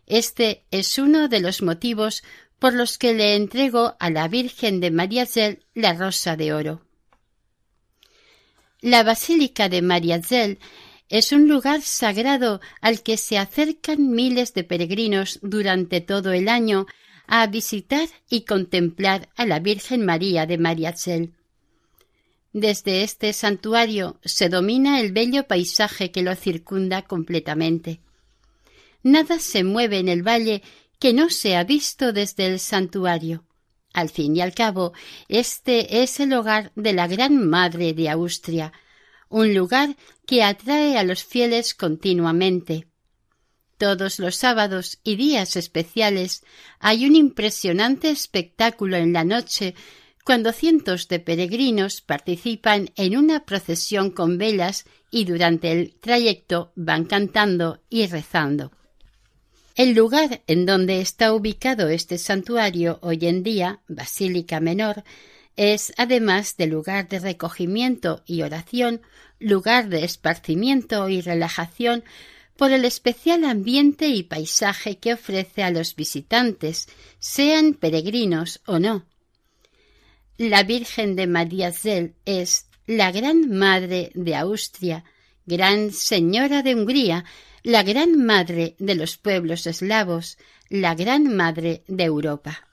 Este 0.05 0.65
es 0.69 0.99
uno 0.99 1.29
de 1.29 1.39
los 1.39 1.63
motivos 1.63 2.21
por 2.59 2.75
los 2.75 2.99
que 2.99 3.15
le 3.15 3.33
entregó 3.33 3.95
a 3.99 4.11
la 4.11 4.27
Virgen 4.27 4.81
de 4.81 4.91
Mariazell 4.91 5.65
la 5.73 5.93
rosa 5.93 6.35
de 6.35 6.53
oro. 6.53 6.84
La 8.85 9.01
Basílica 9.01 9.67
de 9.67 9.81
Mariazell 9.81 10.59
es 11.09 11.31
un 11.31 11.47
lugar 11.47 11.81
sagrado 11.81 12.61
al 12.81 13.01
que 13.01 13.17
se 13.17 13.39
acercan 13.39 14.11
miles 14.11 14.53
de 14.53 14.63
peregrinos 14.63 15.39
durante 15.41 16.01
todo 16.01 16.33
el 16.33 16.47
año 16.47 16.85
a 17.25 17.47
visitar 17.47 18.07
y 18.29 18.41
contemplar 18.41 19.29
a 19.37 19.47
la 19.47 19.57
Virgen 19.57 20.05
María 20.05 20.45
de 20.45 20.59
Mariazell. 20.59 21.33
Desde 22.53 23.01
este 23.01 23.33
santuario 23.33 24.19
se 24.23 24.49
domina 24.49 24.99
el 24.99 25.13
bello 25.13 25.47
paisaje 25.47 26.11
que 26.11 26.21
lo 26.21 26.35
circunda 26.35 27.01
completamente. 27.01 28.01
Nada 29.01 29.39
se 29.39 29.63
mueve 29.63 29.97
en 29.97 30.09
el 30.09 30.21
valle 30.21 30.61
que 30.99 31.11
no 31.11 31.31
se 31.31 31.55
ha 31.55 31.63
visto 31.63 32.13
desde 32.13 32.45
el 32.45 32.59
santuario. 32.59 33.45
Al 33.95 34.09
fin 34.09 34.35
y 34.35 34.41
al 34.41 34.53
cabo, 34.53 34.91
este 35.29 36.03
es 36.03 36.19
el 36.19 36.33
hogar 36.33 36.73
de 36.75 36.91
la 36.91 37.07
Gran 37.07 37.47
Madre 37.47 37.93
de 37.93 38.09
Austria, 38.09 38.73
un 39.29 39.53
lugar 39.53 39.95
que 40.27 40.43
atrae 40.43 40.97
a 40.97 41.03
los 41.03 41.23
fieles 41.23 41.73
continuamente. 41.73 42.89
Todos 43.77 44.19
los 44.19 44.35
sábados 44.35 44.99
y 45.05 45.15
días 45.15 45.55
especiales 45.55 46.43
hay 46.79 47.05
un 47.05 47.15
impresionante 47.15 48.09
espectáculo 48.09 48.97
en 48.97 49.13
la 49.13 49.23
noche 49.23 49.75
cuando 50.25 50.51
cientos 50.51 51.07
de 51.07 51.21
peregrinos 51.21 52.01
participan 52.01 52.89
en 52.97 53.15
una 53.15 53.45
procesión 53.45 54.11
con 54.11 54.37
velas 54.37 54.83
y 55.09 55.23
durante 55.23 55.71
el 55.71 55.95
trayecto 56.01 56.73
van 56.75 57.05
cantando 57.05 57.81
y 57.89 58.07
rezando. 58.07 58.73
El 59.75 59.93
lugar 59.93 60.41
en 60.47 60.65
donde 60.65 61.01
está 61.01 61.33
ubicado 61.33 61.89
este 61.89 62.17
santuario 62.17 62.97
hoy 63.01 63.19
en 63.23 63.43
día, 63.43 63.81
Basílica 63.89 64.61
Menor, 64.61 65.03
es, 65.57 65.93
además 65.97 66.55
de 66.55 66.67
lugar 66.67 67.09
de 67.09 67.19
recogimiento 67.19 68.23
y 68.25 68.43
oración, 68.43 69.01
lugar 69.37 69.89
de 69.89 70.05
esparcimiento 70.05 71.09
y 71.09 71.19
relajación 71.19 72.05
por 72.55 72.71
el 72.71 72.85
especial 72.85 73.43
ambiente 73.43 74.07
y 74.07 74.23
paisaje 74.23 74.97
que 74.97 75.13
ofrece 75.13 75.61
a 75.61 75.71
los 75.71 75.97
visitantes, 75.97 76.87
sean 77.19 77.73
peregrinos 77.73 78.61
o 78.65 78.79
no. 78.79 79.05
La 80.37 80.63
Virgen 80.63 81.17
de 81.17 81.27
Mariazell 81.27 82.15
es 82.23 82.67
la 82.87 83.11
Gran 83.11 83.49
Madre 83.49 84.11
de 84.13 84.35
Austria, 84.35 85.03
Gran 85.45 85.91
Señora 85.91 86.63
de 86.63 86.75
Hungría, 86.75 87.25
la 87.65 87.81
Gran 87.81 88.23
Madre 88.23 88.75
de 88.77 88.93
los 88.93 89.17
pueblos 89.17 89.65
eslavos, 89.65 90.37
la 90.69 90.93
Gran 90.93 91.35
Madre 91.35 91.81
de 91.87 92.03
Europa. 92.03 92.67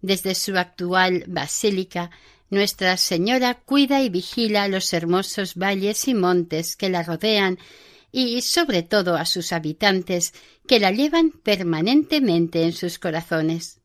Desde 0.00 0.34
su 0.34 0.56
actual 0.56 1.24
basílica, 1.26 2.10
Nuestra 2.48 2.96
Señora 2.96 3.60
cuida 3.62 4.00
y 4.00 4.08
vigila 4.08 4.68
los 4.68 4.94
hermosos 4.94 5.54
valles 5.54 6.08
y 6.08 6.14
montes 6.14 6.76
que 6.76 6.88
la 6.88 7.02
rodean 7.02 7.58
y 8.10 8.40
sobre 8.40 8.82
todo 8.82 9.16
a 9.16 9.26
sus 9.26 9.52
habitantes 9.52 10.32
que 10.66 10.80
la 10.80 10.90
llevan 10.90 11.30
permanentemente 11.30 12.62
en 12.62 12.72
sus 12.72 12.98
corazones. 12.98 13.80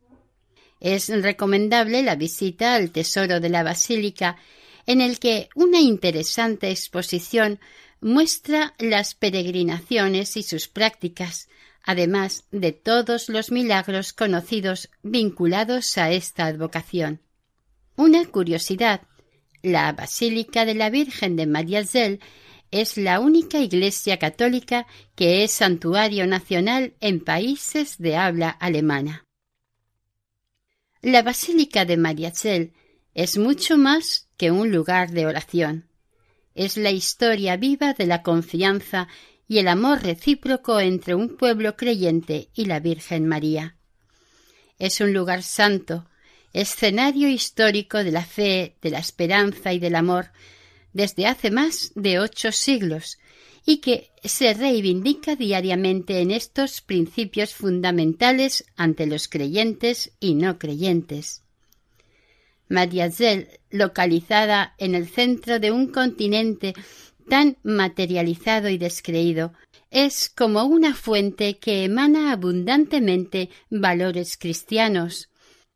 Es 0.79 1.09
recomendable 1.09 2.03
la 2.03 2.15
visita 2.15 2.75
al 2.75 2.91
tesoro 2.91 3.41
de 3.41 3.49
la 3.49 3.63
basílica, 3.63 4.37
en 4.85 5.01
el 5.01 5.19
que 5.19 5.49
una 5.55 5.81
interesante 5.81 6.71
exposición 6.71 7.59
muestra 8.03 8.75
las 8.79 9.15
peregrinaciones 9.15 10.37
y 10.37 10.43
sus 10.43 10.67
prácticas, 10.67 11.47
además 11.83 12.45
de 12.51 12.71
todos 12.71 13.29
los 13.29 13.51
milagros 13.51 14.13
conocidos 14.13 14.89
vinculados 15.01 15.97
a 15.97 16.11
esta 16.11 16.45
advocación. 16.45 17.21
Una 17.95 18.25
curiosidad. 18.25 19.01
La 19.61 19.93
Basílica 19.93 20.65
de 20.65 20.75
la 20.75 20.89
Virgen 20.89 21.37
de 21.37 21.47
Mariazell 21.47 22.19
es 22.71 22.97
la 22.97 23.19
única 23.19 23.59
iglesia 23.59 24.17
católica 24.17 24.87
que 25.15 25.43
es 25.43 25.51
santuario 25.51 26.27
nacional 26.27 26.95
en 26.99 27.23
países 27.23 27.97
de 27.97 28.17
habla 28.17 28.49
alemana. 28.49 29.25
La 31.01 31.21
Basílica 31.21 31.85
de 31.85 31.97
Mariazell 31.97 32.73
es 33.13 33.37
mucho 33.37 33.77
más 33.77 34.27
que 34.37 34.51
un 34.51 34.71
lugar 34.71 35.11
de 35.11 35.25
oración. 35.25 35.92
Es 36.55 36.77
la 36.77 36.91
historia 36.91 37.57
viva 37.57 37.93
de 37.93 38.05
la 38.05 38.21
confianza 38.21 39.07
y 39.47 39.59
el 39.59 39.67
amor 39.67 40.03
recíproco 40.03 40.79
entre 40.79 41.15
un 41.15 41.35
pueblo 41.35 41.75
creyente 41.75 42.49
y 42.53 42.65
la 42.65 42.79
Virgen 42.79 43.27
María. 43.27 43.75
Es 44.79 45.01
un 45.01 45.13
lugar 45.13 45.43
santo, 45.43 46.07
escenario 46.53 47.27
histórico 47.27 48.03
de 48.03 48.11
la 48.11 48.25
fe, 48.25 48.75
de 48.81 48.91
la 48.91 48.99
esperanza 48.99 49.73
y 49.73 49.79
del 49.79 49.95
amor 49.95 50.31
desde 50.93 51.25
hace 51.25 51.51
más 51.51 51.91
de 51.95 52.19
ocho 52.19 52.51
siglos 52.51 53.17
y 53.65 53.77
que 53.77 54.11
se 54.23 54.53
reivindica 54.53 55.35
diariamente 55.35 56.21
en 56.21 56.31
estos 56.31 56.81
principios 56.81 57.53
fundamentales 57.53 58.65
ante 58.75 59.07
los 59.07 59.27
creyentes 59.27 60.11
y 60.19 60.35
no 60.35 60.59
creyentes. 60.59 61.42
Mariazell, 62.73 63.47
localizada 63.69 64.73
en 64.79 64.95
el 64.95 65.07
centro 65.07 65.59
de 65.59 65.71
un 65.71 65.91
continente 65.91 66.73
tan 67.29 67.57
materializado 67.63 68.67
y 68.67 68.77
descreído, 68.77 69.53
es 69.91 70.27
como 70.27 70.63
una 70.63 70.95
fuente 70.95 71.59
que 71.59 71.83
emana 71.83 72.31
abundantemente 72.31 73.49
valores 73.69 74.37
cristianos, 74.37 75.29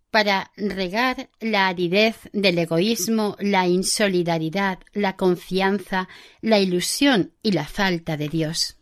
para 0.10 0.52
regar 0.56 1.30
la 1.40 1.68
aridez 1.68 2.16
del 2.34 2.58
egoísmo, 2.58 3.36
la 3.40 3.68
insolidaridad, 3.68 4.80
la 4.94 5.16
confianza, 5.16 6.10
la 6.42 6.60
ilusión 6.60 7.34
y 7.44 7.52
la 7.52 7.68
falta 7.68 8.18
de 8.18 8.30
Dios. 8.30 8.78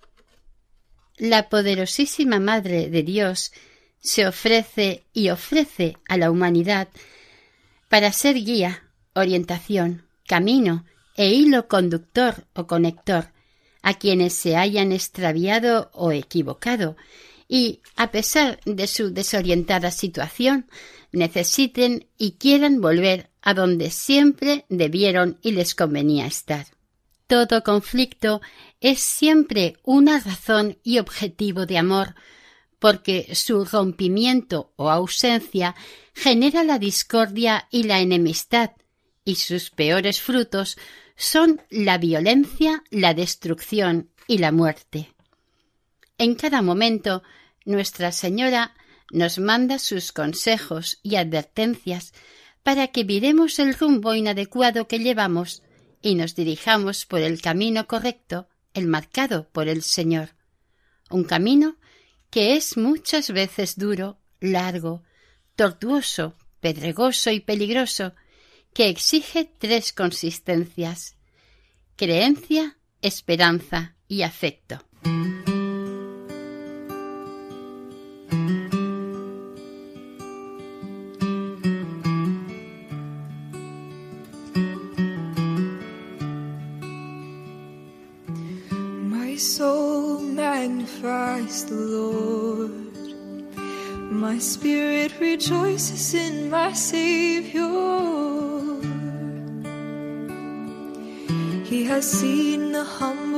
La 1.17 1.49
poderosísima 1.49 2.39
Madre 2.39 2.89
de 2.89 3.03
Dios 3.03 3.51
se 3.99 4.27
ofrece 4.27 5.03
y 5.11 5.29
ofrece 5.29 5.97
a 6.07 6.15
la 6.15 6.31
humanidad 6.31 6.87
para 7.89 8.11
ser 8.11 8.35
guía, 8.35 8.83
orientación, 9.13 10.07
camino 10.27 10.85
e 11.15 11.33
hilo 11.33 11.67
conductor 11.67 12.45
o 12.53 12.67
conector 12.67 13.31
a 13.81 13.93
quienes 13.93 14.33
se 14.33 14.57
hayan 14.57 14.91
extraviado 14.91 15.91
o 15.93 16.11
equivocado 16.11 16.97
y, 17.47 17.81
a 17.95 18.11
pesar 18.11 18.59
de 18.65 18.87
su 18.87 19.11
desorientada 19.11 19.91
situación, 19.91 20.67
necesiten 21.11 22.07
y 22.17 22.31
quieran 22.33 22.81
volver 22.81 23.29
a 23.41 23.53
donde 23.53 23.91
siempre 23.91 24.65
debieron 24.69 25.37
y 25.41 25.51
les 25.51 25.75
convenía 25.75 26.25
estar. 26.25 26.65
Todo 27.27 27.63
conflicto 27.63 28.41
es 28.81 28.99
siempre 28.99 29.77
una 29.83 30.19
razón 30.19 30.77
y 30.83 30.99
objetivo 30.99 31.65
de 31.65 31.77
amor, 31.77 32.15
porque 32.79 33.33
su 33.35 33.65
rompimiento 33.65 34.73
o 34.75 34.89
ausencia 34.89 35.75
genera 36.13 36.63
la 36.63 36.79
discordia 36.79 37.67
y 37.71 37.83
la 37.83 37.99
enemistad, 37.99 38.71
y 39.23 39.35
sus 39.35 39.69
peores 39.69 40.21
frutos 40.21 40.77
son 41.15 41.61
la 41.69 41.97
violencia, 41.97 42.83
la 42.91 43.13
destrucción 43.13 44.09
y 44.27 44.37
la 44.37 44.51
muerte. 44.51 45.13
En 46.17 46.35
cada 46.35 46.61
momento, 46.61 47.23
Nuestra 47.65 48.11
Señora 48.11 48.75
nos 49.11 49.39
manda 49.39 49.79
sus 49.79 50.11
consejos 50.11 50.99
y 51.01 51.15
advertencias 51.15 52.13
para 52.61 52.87
que 52.89 53.03
viremos 53.03 53.57
el 53.57 53.73
rumbo 53.73 54.13
inadecuado 54.13 54.87
que 54.87 54.99
llevamos 54.99 55.63
y 56.01 56.13
nos 56.13 56.35
dirijamos 56.35 57.05
por 57.07 57.21
el 57.21 57.41
camino 57.41 57.87
correcto, 57.87 58.47
el 58.75 58.85
marcado 58.85 59.49
por 59.51 59.67
el 59.67 59.81
Señor. 59.81 60.35
Un 61.09 61.23
camino 61.23 61.77
que 62.29 62.55
es 62.55 62.77
muchas 62.77 63.31
veces 63.31 63.77
duro, 63.77 64.17
largo, 64.39 65.03
tortuoso, 65.55 66.35
pedregoso 66.59 67.31
y 67.31 67.39
peligroso, 67.39 68.13
que 68.73 68.89
exige 68.89 69.49
tres 69.59 69.93
consistencias 69.93 71.15
creencia, 71.95 72.77
esperanza 73.01 73.95
y 74.07 74.23
afecto. 74.23 74.79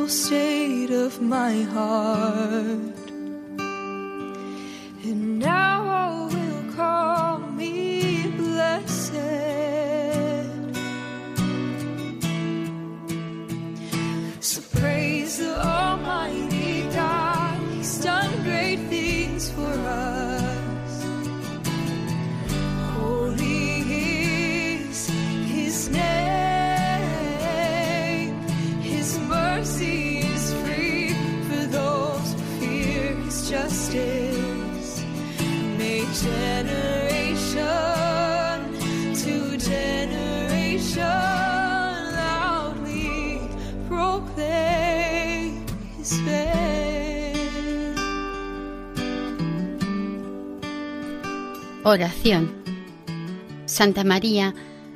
State 0.09 0.89
of 0.89 1.21
my 1.21 1.63
heart. 1.63 2.86
Oración. 51.87 52.51
Santa 53.65 54.03
María, 54.03 54.53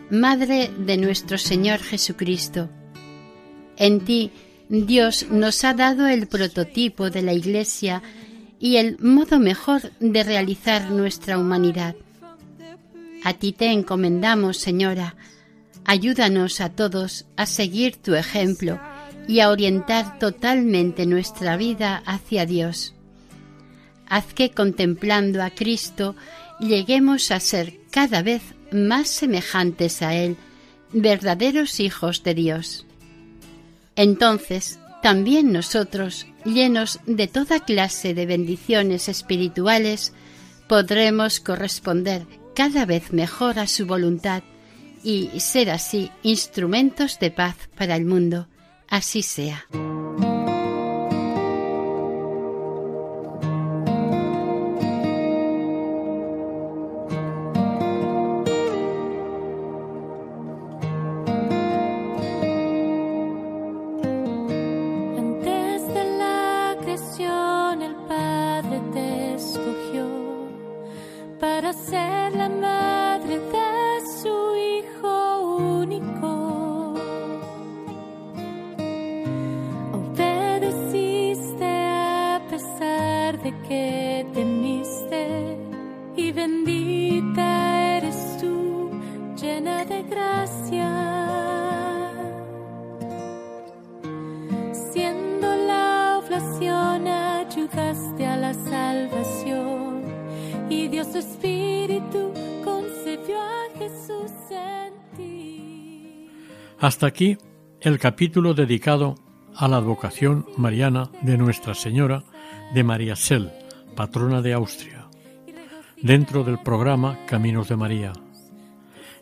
Madre 0.10 0.70
de 0.78 0.98
nuestro 0.98 1.38
Señor 1.38 1.80
Jesucristo, 1.80 2.70
en 3.78 4.02
ti 4.02 4.34
Dios 4.68 5.28
nos 5.32 5.64
ha 5.64 5.74
dado 5.74 6.08
el 6.08 6.28
prototipo 6.28 7.10
de 7.10 7.22
la 7.22 7.32
Iglesia 7.32 8.04
y 8.60 8.76
el 8.76 9.00
modo 9.00 9.40
mejor 9.40 9.94
de 10.02 10.22
realizar 10.26 10.92
nuestra 10.92 11.38
humanidad. 11.38 11.96
A 13.24 13.36
ti 13.36 13.54
te 13.54 13.72
encomendamos, 13.72 14.58
Señora, 14.58 15.16
ayúdanos 15.86 16.60
a 16.60 16.76
todos 16.76 17.26
a 17.38 17.46
seguir 17.46 18.02
tu 18.02 18.16
ejemplo 18.16 18.82
y 19.30 19.40
a 19.40 19.50
orientar 19.50 20.20
totalmente 20.20 21.06
nuestra 21.06 21.56
vida 21.56 22.04
hacia 22.06 22.46
Dios. 22.46 22.96
Haz 24.08 24.34
que 24.34 24.52
contemplando 24.52 25.42
a 25.42 25.52
Cristo 25.52 26.18
lleguemos 26.62 27.32
a 27.32 27.40
ser 27.40 27.74
cada 27.90 28.22
vez 28.22 28.42
más 28.72 29.10
semejantes 29.10 30.02
a 30.02 30.16
Él, 30.16 30.38
verdaderos 30.94 31.80
hijos 31.80 32.24
de 32.24 32.34
Dios. 32.34 32.86
Entonces, 33.96 34.80
también 35.02 35.52
nosotros, 35.52 36.28
llenos 36.46 37.00
de 37.06 37.28
toda 37.28 37.60
clase 37.60 38.14
de 38.14 38.26
bendiciones 38.26 39.10
espirituales, 39.10 40.14
podremos 40.68 41.40
corresponder 41.40 42.26
cada 42.56 42.86
vez 42.86 43.12
mejor 43.12 43.60
a 43.60 43.68
su 43.68 43.86
voluntad 43.86 44.44
y 45.04 45.28
ser 45.40 45.72
así 45.72 46.12
instrumentos 46.22 47.20
de 47.20 47.32
paz 47.32 47.56
para 47.76 47.96
el 47.96 48.06
mundo. 48.06 48.48
Así 48.88 49.24
sea. 49.24 49.66
Hasta 106.92 107.08
aquí 107.08 107.38
el 107.80 107.98
capítulo 108.00 108.54
dedicado 108.54 109.16
a 109.56 109.70
la 109.70 109.78
advocación 109.78 110.46
mariana 110.58 111.10
de 111.22 111.38
Nuestra 111.38 111.74
Señora 111.74 112.26
de 112.74 112.84
María 112.84 113.16
Sel, 113.16 113.50
patrona 113.96 114.42
de 114.42 114.52
Austria, 114.52 115.08
dentro 116.02 116.44
del 116.44 116.60
programa 116.60 117.18
Caminos 117.28 117.70
de 117.70 117.78
María, 117.78 118.12